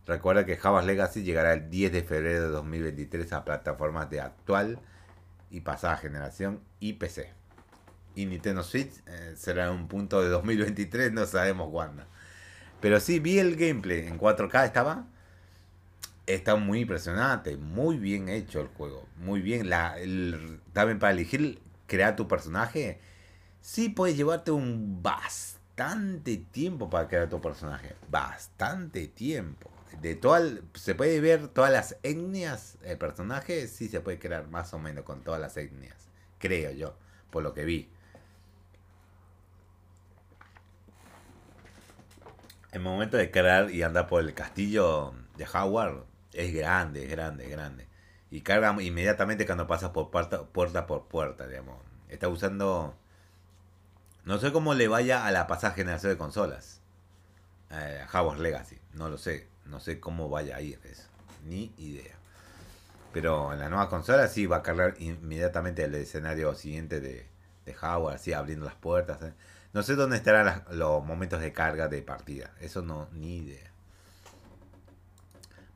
Recuerda 0.06 0.44
que 0.44 0.56
Java 0.56 0.82
Legacy 0.82 1.22
llegará 1.22 1.54
el 1.54 1.70
10 1.70 1.92
de 1.92 2.02
febrero 2.02 2.42
de 2.42 2.48
2023 2.48 3.32
a 3.32 3.44
plataformas 3.44 4.08
de 4.10 4.20
actual 4.20 4.78
y 5.50 5.62
pasada 5.62 5.96
generación 5.96 6.60
y 6.78 6.92
PC. 6.92 7.32
Y 8.14 8.26
Nintendo 8.26 8.62
Switch 8.62 9.02
eh, 9.06 9.34
será 9.36 9.70
un 9.72 9.88
punto 9.88 10.22
de 10.22 10.28
2023, 10.28 11.12
no 11.12 11.26
sabemos 11.26 11.70
cuándo. 11.70 12.04
Pero 12.80 13.00
sí, 13.00 13.18
vi 13.18 13.38
el 13.38 13.56
gameplay 13.56 14.06
en 14.06 14.18
4K, 14.18 14.66
estaba. 14.66 15.06
Está 16.26 16.56
muy 16.56 16.80
impresionante, 16.80 17.56
muy 17.56 17.98
bien 17.98 18.28
hecho 18.28 18.60
el 18.60 18.68
juego. 18.68 19.06
Muy 19.16 19.40
bien. 19.40 19.70
La, 19.70 19.98
el, 19.98 20.60
también 20.72 20.98
para 20.98 21.12
elegir, 21.12 21.60
crear 21.86 22.16
tu 22.16 22.26
personaje. 22.28 23.00
Sí 23.60 23.88
puedes 23.88 24.16
llevarte 24.16 24.50
un 24.50 25.02
bastante 25.02 26.36
tiempo 26.36 26.90
para 26.90 27.08
crear 27.08 27.28
tu 27.28 27.40
personaje. 27.40 27.94
Bastante 28.10 29.06
tiempo 29.08 29.70
de 30.00 30.14
toda 30.14 30.42
se 30.74 30.94
puede 30.94 31.20
ver 31.20 31.48
todas 31.48 31.72
las 31.72 31.96
etnias 32.02 32.78
del 32.80 32.98
personaje, 32.98 33.66
sí 33.68 33.88
se 33.88 34.00
puede 34.00 34.18
crear 34.18 34.48
más 34.48 34.74
o 34.74 34.78
menos 34.78 35.04
con 35.04 35.22
todas 35.22 35.40
las 35.40 35.56
etnias, 35.56 36.08
creo 36.38 36.70
yo, 36.72 36.96
por 37.30 37.42
lo 37.42 37.54
que 37.54 37.64
vi. 37.64 37.90
El 42.72 42.82
momento 42.82 43.16
de 43.16 43.30
crear 43.30 43.70
y 43.70 43.82
andar 43.82 44.06
por 44.06 44.22
el 44.22 44.34
castillo 44.34 45.14
de 45.36 45.46
Howard 45.46 46.04
es 46.32 46.54
grande, 46.54 47.04
es 47.04 47.10
grande, 47.10 47.44
es 47.44 47.50
grande. 47.50 47.88
Y 48.30 48.42
carga 48.42 48.74
inmediatamente 48.82 49.46
cuando 49.46 49.66
pasas 49.66 49.90
por 49.90 50.10
puerta, 50.10 50.44
puerta 50.44 50.86
por 50.86 51.06
puerta, 51.06 51.46
digamos. 51.46 51.78
Está 52.08 52.28
usando... 52.28 52.96
No 54.24 54.38
sé 54.38 54.50
cómo 54.52 54.74
le 54.74 54.88
vaya 54.88 55.26
a 55.26 55.30
la 55.30 55.46
pasada 55.46 55.74
generación 55.74 56.12
de 56.12 56.18
consolas. 56.18 56.80
Eh, 57.70 58.04
Legacy, 58.38 58.78
no 58.94 59.08
lo 59.08 59.18
sé. 59.18 59.46
No 59.66 59.80
sé 59.80 60.00
cómo 60.00 60.28
vaya 60.28 60.56
a 60.56 60.60
ir 60.60 60.80
eso. 60.84 61.08
Ni 61.44 61.72
idea. 61.78 62.14
Pero 63.12 63.52
en 63.52 63.60
la 63.60 63.68
nueva 63.68 63.88
consola 63.88 64.28
sí 64.28 64.46
va 64.46 64.58
a 64.58 64.62
cargar 64.62 64.94
inmediatamente 64.98 65.84
el 65.84 65.94
escenario 65.94 66.54
siguiente 66.54 67.00
de, 67.00 67.26
de 67.64 67.76
Howard, 67.80 68.16
así 68.16 68.32
abriendo 68.32 68.66
las 68.66 68.74
puertas. 68.74 69.22
¿eh? 69.22 69.32
No 69.72 69.82
sé 69.82 69.94
dónde 69.94 70.16
estarán 70.16 70.64
los 70.70 71.04
momentos 71.04 71.40
de 71.40 71.52
carga 71.52 71.88
de 71.88 72.02
partida. 72.02 72.50
Eso 72.60 72.82
no, 72.82 73.08
ni 73.12 73.38
idea. 73.38 73.70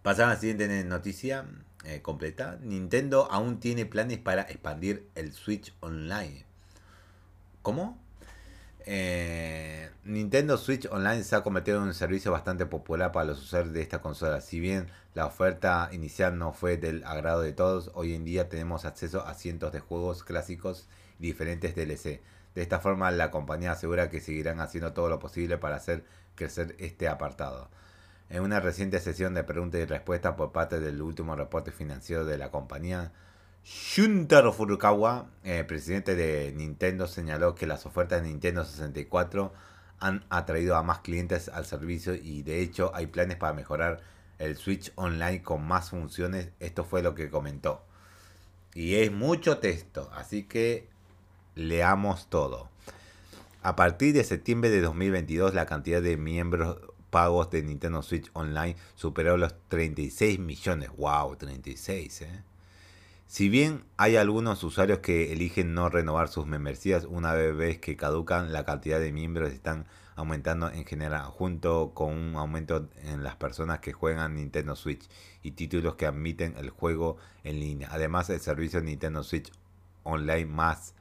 Pasamos 0.02 0.30
a 0.30 0.34
la 0.34 0.40
siguiente 0.40 0.84
noticia 0.84 1.44
eh, 1.84 2.00
completa. 2.00 2.58
Nintendo 2.62 3.28
aún 3.30 3.60
tiene 3.60 3.84
planes 3.84 4.16
para 4.16 4.42
expandir 4.42 5.06
el 5.14 5.32
Switch 5.34 5.74
Online. 5.80 6.46
¿Cómo? 7.60 7.98
Eh, 8.86 9.90
Nintendo 10.04 10.56
Switch 10.56 10.86
Online 10.90 11.22
se 11.22 11.36
ha 11.36 11.42
convertido 11.42 11.76
en 11.76 11.82
un 11.82 11.92
servicio 11.92 12.32
bastante 12.32 12.64
popular 12.64 13.12
para 13.12 13.26
los 13.26 13.42
usuarios 13.42 13.74
de 13.74 13.82
esta 13.82 14.00
consola. 14.00 14.40
Si 14.40 14.58
bien 14.58 14.86
la 15.12 15.26
oferta 15.26 15.90
inicial 15.92 16.38
no 16.38 16.54
fue 16.54 16.78
del 16.78 17.04
agrado 17.04 17.42
de 17.42 17.52
todos, 17.52 17.90
hoy 17.92 18.14
en 18.14 18.24
día 18.24 18.48
tenemos 18.48 18.86
acceso 18.86 19.26
a 19.26 19.34
cientos 19.34 19.70
de 19.70 19.80
juegos 19.80 20.24
clásicos 20.24 20.88
y 21.18 21.24
diferentes 21.24 21.74
DLC. 21.74 22.22
De 22.54 22.62
esta 22.62 22.80
forma, 22.80 23.10
la 23.10 23.30
compañía 23.30 23.72
asegura 23.72 24.08
que 24.08 24.20
seguirán 24.20 24.60
haciendo 24.60 24.94
todo 24.94 25.10
lo 25.10 25.18
posible 25.18 25.58
para 25.58 25.76
hacer 25.76 26.04
crecer 26.36 26.74
este 26.78 27.06
apartado. 27.06 27.68
En 28.30 28.44
una 28.44 28.60
reciente 28.60 29.00
sesión 29.00 29.34
de 29.34 29.42
preguntas 29.42 29.80
y 29.80 29.84
respuestas 29.84 30.36
por 30.36 30.52
parte 30.52 30.78
del 30.78 31.02
último 31.02 31.34
reporte 31.34 31.72
financiero 31.72 32.24
de 32.24 32.38
la 32.38 32.52
compañía, 32.52 33.10
Shuntaro 33.64 34.52
Furukawa, 34.52 35.26
eh, 35.42 35.64
presidente 35.64 36.14
de 36.14 36.52
Nintendo, 36.52 37.08
señaló 37.08 37.56
que 37.56 37.66
las 37.66 37.86
ofertas 37.86 38.22
de 38.22 38.28
Nintendo 38.28 38.64
64 38.64 39.52
han 39.98 40.24
atraído 40.30 40.76
a 40.76 40.84
más 40.84 41.00
clientes 41.00 41.48
al 41.48 41.66
servicio 41.66 42.14
y 42.14 42.42
de 42.42 42.60
hecho 42.60 42.92
hay 42.94 43.08
planes 43.08 43.36
para 43.36 43.52
mejorar 43.52 44.00
el 44.38 44.56
Switch 44.56 44.92
Online 44.94 45.42
con 45.42 45.66
más 45.66 45.90
funciones. 45.90 46.50
Esto 46.60 46.84
fue 46.84 47.02
lo 47.02 47.16
que 47.16 47.30
comentó. 47.30 47.84
Y 48.74 48.94
es 48.94 49.10
mucho 49.10 49.58
texto, 49.58 50.08
así 50.14 50.44
que 50.44 50.88
leamos 51.56 52.30
todo. 52.30 52.70
A 53.62 53.74
partir 53.74 54.14
de 54.14 54.22
septiembre 54.22 54.70
de 54.70 54.80
2022 54.80 55.52
la 55.52 55.66
cantidad 55.66 56.00
de 56.00 56.16
miembros 56.16 56.78
pagos 57.10 57.50
de 57.50 57.62
Nintendo 57.62 58.02
Switch 58.02 58.30
Online 58.32 58.76
superó 58.94 59.36
los 59.36 59.54
36 59.68 60.38
millones. 60.38 60.90
¡Wow! 60.96 61.36
36, 61.36 62.22
¿eh? 62.22 62.42
Si 63.26 63.48
bien 63.48 63.84
hay 63.96 64.16
algunos 64.16 64.64
usuarios 64.64 64.98
que 64.98 65.32
eligen 65.32 65.72
no 65.72 65.88
renovar 65.88 66.28
sus 66.28 66.46
membresías 66.46 67.04
una 67.04 67.32
vez 67.34 67.78
que 67.78 67.96
caducan, 67.96 68.52
la 68.52 68.64
cantidad 68.64 68.98
de 68.98 69.12
miembros 69.12 69.52
están 69.52 69.86
aumentando 70.16 70.68
en 70.68 70.84
general, 70.84 71.26
junto 71.26 71.92
con 71.94 72.12
un 72.12 72.34
aumento 72.34 72.88
en 73.04 73.22
las 73.22 73.36
personas 73.36 73.78
que 73.78 73.92
juegan 73.92 74.34
Nintendo 74.34 74.74
Switch 74.74 75.08
y 75.44 75.52
títulos 75.52 75.94
que 75.94 76.06
admiten 76.06 76.56
el 76.58 76.70
juego 76.70 77.18
en 77.44 77.60
línea. 77.60 77.88
Además, 77.92 78.28
el 78.30 78.40
servicio 78.40 78.80
Nintendo 78.80 79.22
Switch 79.22 79.52
Online 80.02 80.46
más 80.46 80.94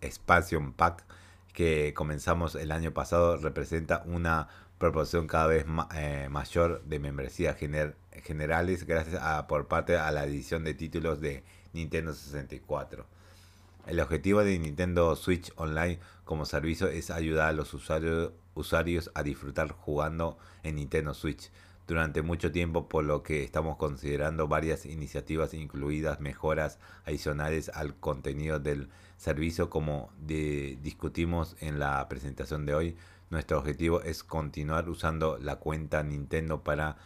Expansion 0.00 0.72
Pack 0.72 1.04
que 1.52 1.94
comenzamos 1.94 2.56
el 2.56 2.72
año 2.72 2.92
pasado 2.92 3.36
representa 3.38 4.02
una 4.06 4.48
proporción 4.84 5.26
cada 5.26 5.46
vez 5.46 5.64
eh, 5.94 6.28
mayor 6.30 6.84
de 6.84 6.98
membresías 6.98 7.56
generales 7.56 8.86
gracias 8.86 9.18
a, 9.22 9.46
por 9.46 9.66
parte 9.66 9.96
a 9.96 10.10
la 10.10 10.24
edición 10.24 10.62
de 10.62 10.74
títulos 10.74 11.22
de 11.22 11.42
Nintendo 11.72 12.12
64. 12.12 13.06
El 13.86 13.98
objetivo 14.00 14.44
de 14.44 14.58
Nintendo 14.58 15.16
Switch 15.16 15.50
Online 15.56 16.00
como 16.26 16.44
servicio 16.44 16.88
es 16.88 17.10
ayudar 17.10 17.48
a 17.48 17.52
los 17.52 17.72
usuarios, 17.72 18.32
usuarios 18.52 19.10
a 19.14 19.22
disfrutar 19.22 19.72
jugando 19.72 20.36
en 20.62 20.76
Nintendo 20.76 21.14
Switch 21.14 21.50
durante 21.86 22.20
mucho 22.20 22.52
tiempo, 22.52 22.86
por 22.86 23.04
lo 23.04 23.22
que 23.22 23.42
estamos 23.42 23.78
considerando 23.78 24.48
varias 24.48 24.84
iniciativas 24.84 25.54
incluidas 25.54 26.20
mejoras 26.20 26.78
adicionales 27.06 27.70
al 27.70 27.94
contenido 27.94 28.58
del 28.58 28.90
servicio 29.16 29.70
como 29.70 30.12
discutimos 30.18 31.56
en 31.60 31.78
la 31.78 32.06
presentación 32.06 32.66
de 32.66 32.74
hoy. 32.74 32.96
Nuestro 33.30 33.58
objetivo 33.58 34.02
es 34.02 34.22
continuar 34.22 34.88
usando 34.88 35.38
la 35.38 35.56
cuenta 35.56 36.02
Nintendo 36.02 36.62
para 36.62 36.96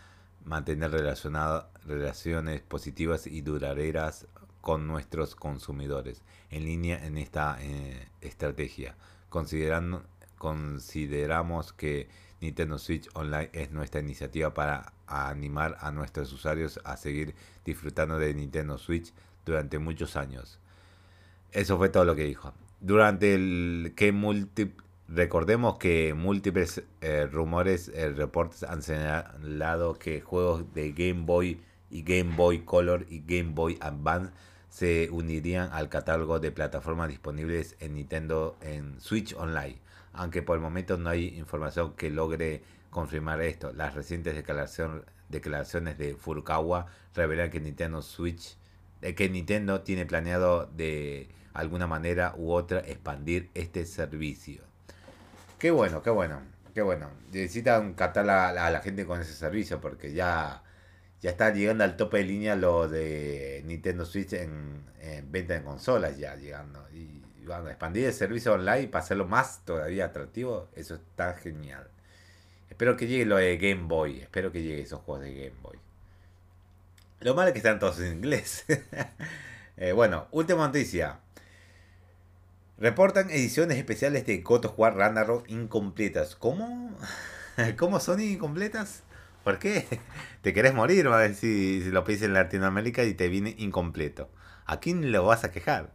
mantener 0.45 0.91
relaciones 0.91 2.61
positivas 2.63 3.27
y 3.27 3.41
duraderas 3.43 4.27
con 4.61 4.87
nuestros 4.87 5.35
consumidores 5.35 6.23
en 6.51 6.65
línea 6.65 7.05
en 7.07 7.19
esta 7.19 7.57
eh, 7.61 8.09
estrategia. 8.21 8.97
Considerando, 9.29 10.05
consideramos 10.37 11.73
que 11.73 12.09
Nintendo 12.41 12.79
Switch 12.79 13.09
Online 13.15 13.51
es 13.53 13.71
nuestra 13.71 14.01
iniciativa 14.01 14.55
para 14.55 14.93
animar 15.07 15.77
a 15.81 15.91
nuestros 15.91 16.33
usuarios 16.33 16.81
a 16.85 16.97
seguir 16.97 17.35
disfrutando 17.65 18.19
de 18.19 18.35
Nintendo 18.35 18.79
Switch 18.79 19.13
durante 19.45 19.79
muchos 19.79 20.17
años. 20.17 20.59
Eso 21.53 21.79
fue 21.79 21.89
todo 21.89 22.05
lo 22.05 22.15
que 22.15 22.25
dijo. 22.25 22.53
Durante 22.81 23.35
el 23.35 23.95
que 23.97 24.13
recordemos 25.09 25.79
que 25.79 26.15
múltiples 26.15 26.83
eh, 27.01 27.27
rumores, 27.27 27.91
eh, 27.95 28.11
reportes 28.11 28.63
han 28.63 28.83
señalado 28.83 29.99
que 29.99 30.21
juegos 30.21 30.73
de 30.75 30.93
Game 30.93 31.25
Boy 31.25 31.61
y 31.91 32.03
Game 32.03 32.37
Boy 32.37 32.61
Color 32.61 33.07
y 33.09 33.21
Game 33.21 33.55
Boy 33.55 33.79
Advance 33.81 34.33
se 34.69 35.09
unirían 35.11 35.71
al 35.73 35.89
catálogo 35.89 36.39
de 36.39 36.53
plataformas 36.53 37.09
disponibles 37.09 37.77
en 37.81 37.95
Nintendo 37.95 38.57
en 38.61 39.01
Switch 39.01 39.35
Online 39.35 39.81
aunque 40.19 40.43
por 40.43 40.57
el 40.57 40.63
momento 40.63 40.97
no 40.97 41.11
hay 41.11 41.29
información 41.39 41.95
que 41.95 42.11
logre 42.11 42.63
confirmar 42.91 43.41
esto. 43.41 43.73
Las 43.73 43.95
recientes 43.95 44.35
declaraciones 44.35 45.99
de 45.99 46.17
Furukawa 46.17 46.87
revelan 47.15 47.51
que 47.51 47.61
Nintendo 47.61 48.03
Switch, 48.03 48.57
eh, 49.03 49.15
que 49.15 49.29
Nintendo 49.29 49.83
tiene 49.83 50.07
planeado 50.07 50.67
de 50.67 51.29
alguna 51.55 51.87
manera 51.87 52.35
u 52.37 52.53
otra 52.53 52.81
expandir 52.81 53.51
este 53.55 53.87
servicio. 53.87 54.68
Qué 55.59 55.71
bueno, 55.71 56.03
qué 56.03 56.11
bueno, 56.11 56.43
qué 56.75 56.83
bueno. 56.83 57.11
Necesitan 57.33 57.95
captar 57.95 58.29
a, 58.31 58.71
la 58.71 58.81
gente 58.81 59.07
con 59.07 59.21
ese 59.21 59.33
servicio 59.33 59.81
porque 59.81 60.13
ya, 60.13 60.63
ya 61.21 61.31
está 61.31 61.53
llegando 61.53 61.85
al 61.85 61.97
tope 61.97 62.19
de 62.19 62.25
línea 62.25 62.57
lo 62.57 62.89
de 62.89 63.63
Nintendo 63.67 64.05
Switch 64.05 64.33
en, 64.35 64.85
en 65.01 65.31
venta 65.33 65.55
de 65.55 65.63
consolas 65.63 66.17
ya 66.19 66.37
llegando. 66.37 66.87
Y 66.93 67.19
expandir 67.69 68.07
el 68.07 68.13
servicio 68.13 68.53
online 68.53 68.89
para 68.89 69.05
hacerlo 69.05 69.27
más 69.27 69.65
todavía 69.65 70.07
atractivo, 70.07 70.69
eso 70.75 70.97
está 70.97 71.35
genial. 71.35 71.89
Espero 72.69 72.97
que 72.97 73.07
llegue 73.07 73.25
lo 73.25 73.37
de 73.37 73.57
Game 73.57 73.89
Boy. 73.89 74.21
Espero 74.21 74.53
que 74.53 74.63
llegue 74.63 74.83
esos 74.83 75.01
juegos 75.01 75.25
de 75.25 75.35
Game 75.35 75.57
Boy. 75.63 75.79
Lo 77.21 77.35
malo 77.35 77.49
es 77.49 77.53
que 77.53 77.59
están 77.59 77.79
todos 77.79 78.01
en 78.01 78.19
inglés. 78.19 78.65
Eh, 79.81 79.93
bueno, 79.93 80.27
última 80.33 80.67
noticia. 80.67 81.21
Reportan 82.81 83.29
ediciones 83.31 83.77
especiales 83.77 84.25
de 84.25 84.39
God 84.39 84.67
of 84.67 84.79
War 84.79 84.95
Ragnarok 84.95 85.49
incompletas. 85.49 86.37
¿Cómo? 86.37 86.97
¿Cómo 87.77 87.99
son 87.99 88.21
incompletas? 88.21 89.03
¿Por 89.43 89.59
qué? 89.59 89.85
Te 90.43 90.55
querés 90.55 90.75
morir, 90.75 91.09
a 91.09 91.17
ver 91.17 91.35
si, 91.35 91.83
lo 91.91 92.05
pides 92.05 92.23
en 92.23 92.35
Latinoamérica 92.35 93.03
y 93.03 93.15
te 93.15 93.29
viene 93.29 93.57
incompleto. 93.59 94.31
¿A 94.65 94.79
quién 94.79 95.11
lo 95.11 95.25
vas 95.25 95.43
a 95.43 95.51
quejar? 95.51 95.93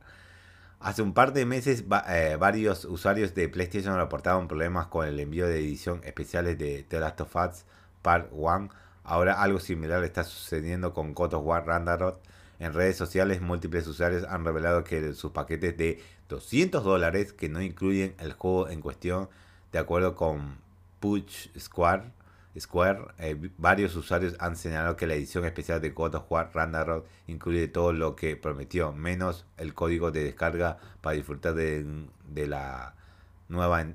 Hace 0.81 1.01
un 1.01 1.13
par 1.13 1.31
de 1.31 1.45
meses 1.45 1.85
eh, 2.09 2.35
varios 2.37 2.83
usuarios 2.83 3.33
de 3.33 3.47
PlayStation 3.47 3.95
reportaron 3.95 4.49
problemas 4.49 4.87
con 4.87 5.07
el 5.07 5.17
envío 5.21 5.47
de 5.47 5.59
edición 5.59 6.01
especiales 6.03 6.57
de 6.57 6.83
The 6.83 6.99
Last 6.99 7.21
of 7.21 7.33
Us 7.33 7.63
Part 8.01 8.27
1. 8.33 8.69
Ahora 9.05 9.41
algo 9.41 9.61
similar 9.61 10.03
está 10.03 10.25
sucediendo 10.25 10.93
con 10.93 11.13
God 11.13 11.35
War 11.35 11.65
Ragnarok. 11.65 12.19
En 12.63 12.71
redes 12.73 12.95
sociales 12.95 13.41
múltiples 13.41 13.85
usuarios 13.87 14.23
han 14.23 14.45
revelado 14.45 14.85
que 14.85 15.13
sus 15.15 15.31
paquetes 15.31 15.75
de 15.75 16.01
200 16.29 16.81
dólares 16.81 17.33
que 17.33 17.49
no 17.49 17.61
incluyen 17.61 18.15
el 18.19 18.31
juego 18.31 18.69
en 18.69 18.79
cuestión, 18.79 19.27
de 19.73 19.79
acuerdo 19.79 20.15
con 20.15 20.59
Push 21.01 21.49
Square, 21.59 22.03
Square, 22.57 23.07
eh, 23.17 23.49
varios 23.57 23.97
usuarios 23.97 24.37
han 24.39 24.55
señalado 24.55 24.95
que 24.95 25.07
la 25.07 25.15
edición 25.15 25.43
especial 25.43 25.81
de 25.81 25.89
God 25.89 26.15
of 26.15 26.31
War 26.31 26.51
Ragnarok 26.53 27.05
incluye 27.27 27.67
todo 27.67 27.91
lo 27.91 28.15
que 28.15 28.37
prometió, 28.37 28.93
menos 28.93 29.45
el 29.57 29.73
código 29.73 30.11
de 30.11 30.23
descarga 30.23 30.77
para 31.01 31.17
disfrutar 31.17 31.55
de, 31.55 32.07
la 32.47 32.95
nueva 33.49 33.85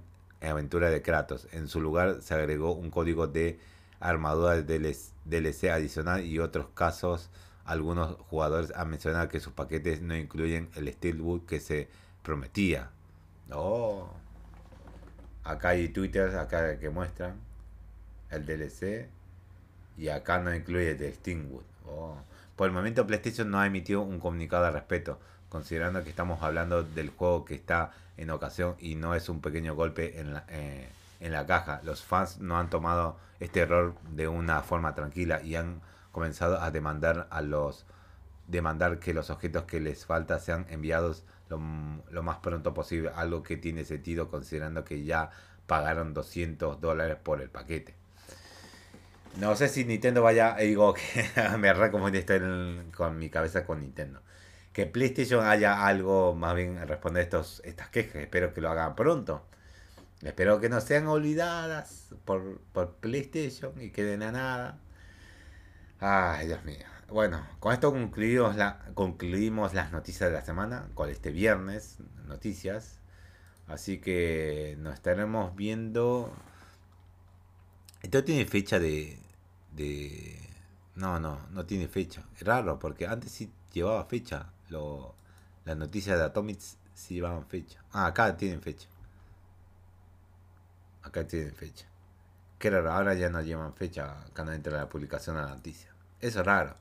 aventura 0.43 0.91
de 0.91 1.01
Kratos. 1.01 1.49
En 1.53 1.69
su 1.69 1.81
lugar 1.81 2.21
se 2.21 2.35
agregó 2.35 2.73
un 2.73 2.91
código 2.91 3.29
de 3.29 3.59
armadura 3.99 4.61
de 4.61 4.95
DLC 5.25 5.71
adicional 5.71 6.23
y 6.23 6.39
otros 6.39 6.67
casos. 6.75 7.31
Algunos 7.69 8.17
jugadores 8.31 8.73
han 8.75 8.89
mencionado 8.89 9.29
que 9.29 9.41
sus 9.41 9.53
paquetes 9.53 10.01
no 10.01 10.17
incluyen 10.17 10.71
el 10.75 10.91
Steelbook 10.91 11.45
que 11.45 11.61
se 11.61 11.87
prometía. 12.23 12.89
Oh. 13.53 14.09
Acá 15.45 15.69
hay 15.71 15.91
Twitter 15.91 16.35
acá 16.37 16.79
que 16.79 16.89
muestran 16.89 17.35
el 18.31 18.47
DLC 18.47 19.11
y 19.99 20.09
acá 20.09 20.39
no 20.39 20.55
incluye 20.55 20.93
el 20.93 20.99
de 20.99 21.13
Stingwood. 21.13 21.65
Oh. 21.87 22.17
Por 22.57 22.69
el 22.69 22.73
momento 22.73 23.07
PlayStation 23.07 23.51
no 23.51 23.61
ha 23.61 23.67
emitido 23.67 24.01
un 24.01 24.19
comunicado 24.19 24.65
al 24.65 24.73
respecto, 24.73 25.21
considerando 25.51 26.03
que 26.03 26.09
estamos 26.09 26.43
hablando 26.43 26.83
del 26.83 27.11
juego 27.11 27.45
que 27.45 27.55
está 27.55 27.93
en 28.17 28.31
ocasión 28.31 28.77
y 28.79 28.95
no 28.95 29.15
es 29.15 29.29
un 29.29 29.43
pequeño 29.43 29.75
golpe 29.75 30.19
en 30.19 30.33
la, 30.33 30.47
eh, 30.49 30.89
en 31.21 31.33
la 31.33 31.45
caja. 31.45 31.83
Los 31.85 32.03
fans 32.03 32.39
no 32.39 32.59
han 32.59 32.71
tomado 32.71 33.19
este 33.41 33.61
error 33.61 33.95
de 34.13 34.27
una 34.27 34.63
forma 34.63 34.95
tranquila 34.95 35.43
y 35.43 35.55
han 35.55 35.83
comenzado 36.19 36.61
a 36.61 36.73
demandar 36.73 37.29
a 37.31 37.43
los 37.43 37.87
demandar 38.49 38.99
que 38.99 39.15
los 39.15 39.31
objetos 39.31 39.65
que 39.65 39.79
les 39.79 40.05
falta 40.05 40.41
sean 40.41 40.67
enviados 40.69 41.25
lo, 41.49 41.61
lo 42.11 42.23
más 42.25 42.39
pronto 42.39 42.75
posible, 42.75 43.11
algo 43.15 43.45
que 43.45 43.57
tiene 43.57 43.85
sentido 43.85 44.29
considerando 44.29 44.85
que 44.85 45.05
ya 45.05 45.31
pagaron 45.69 46.13
200 46.13 46.81
dólares 46.81 47.19
por 47.23 47.41
el 47.41 47.51
paquete. 47.51 47.95
No 49.37 49.55
sé 49.55 49.69
si 49.69 49.85
Nintendo 49.85 50.23
vaya, 50.23 50.57
digo 50.57 50.93
que 50.95 51.31
me 51.59 51.73
re 51.73 51.93
como 51.93 52.09
estoy 52.09 52.41
con 52.97 53.17
mi 53.17 53.31
cabeza 53.31 53.65
con 53.65 53.79
Nintendo. 53.81 54.21
Que 54.73 54.87
PlayStation 54.87 55.47
haya 55.47 55.87
algo, 55.87 56.35
más 56.35 56.57
bien 56.57 56.85
responder 56.89 57.23
estos, 57.23 57.63
estas 57.65 57.91
quejas. 57.91 58.17
Espero 58.17 58.53
que 58.53 58.61
lo 58.61 58.71
hagan 58.71 58.97
pronto. 58.97 59.45
Espero 60.23 60.59
que 60.61 60.69
no 60.69 60.81
sean 60.81 61.07
olvidadas 61.07 62.15
por, 62.25 62.61
por 62.73 62.95
PlayStation 62.95 63.81
y 63.81 63.91
queden 63.91 64.25
a 64.25 64.33
nada. 64.33 64.81
Ay, 66.01 66.47
Dios 66.47 66.65
mío. 66.65 66.85
Bueno, 67.09 67.45
con 67.61 67.73
esto 67.73 67.91
concluimos, 67.93 68.57
la, 68.57 68.79
concluimos 68.95 69.75
las 69.75 69.93
noticias 69.93 70.31
de 70.31 70.37
la 70.37 70.45
semana, 70.45 70.89
con 70.95 71.09
este 71.11 71.31
viernes, 71.31 71.99
noticias. 72.27 73.01
Así 73.67 73.99
que 73.99 74.77
nos 74.81 74.95
estaremos 74.95 75.55
viendo. 75.57 76.33
Esto 78.03 78.25
tiene 78.25 78.47
fecha 78.47 78.79
de, 78.79 79.19
de... 79.73 80.39
No, 80.95 81.19
no, 81.21 81.39
no 81.51 81.67
tiene 81.67 81.89
fecha. 81.89 82.25
Es 82.37 82.43
raro, 82.43 82.79
porque 82.79 83.07
antes 83.07 83.33
sí 83.33 83.51
llevaba 83.73 84.05
fecha. 84.07 84.53
Lo, 84.69 85.15
las 85.65 85.77
noticias 85.77 86.19
de 86.19 86.25
Atomics 86.25 86.79
sí 86.95 87.15
llevaban 87.15 87.47
fecha. 87.47 87.83
Ah, 87.93 88.07
acá 88.07 88.37
tienen 88.37 88.61
fecha. 88.63 88.89
Acá 91.03 91.27
tienen 91.27 91.55
fecha. 91.55 91.88
Qué 92.59 92.71
raro, 92.71 92.93
ahora 92.93 93.15
ya 93.15 93.31
no 93.31 93.41
llevan 93.41 93.73
fecha 93.75 94.17
cuando 94.35 94.53
entra 94.53 94.77
la 94.77 94.89
publicación 94.89 95.37
de 95.37 95.43
la 95.43 95.49
noticia. 95.49 95.91
Eso 96.21 96.41
es 96.41 96.47
raro. 96.47 96.77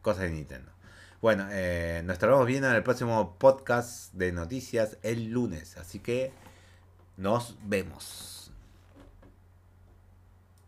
Cosa 0.00 0.22
de 0.22 0.30
Nintendo. 0.30 0.70
Bueno, 1.20 1.48
eh, 1.50 2.02
nos 2.04 2.14
estaremos 2.14 2.46
viendo 2.46 2.68
en 2.68 2.76
el 2.76 2.84
próximo 2.84 3.36
podcast 3.36 4.12
de 4.12 4.30
noticias 4.30 4.98
el 5.02 5.30
lunes. 5.30 5.76
Así 5.76 5.98
que 5.98 6.32
nos 7.16 7.56
vemos. 7.64 8.35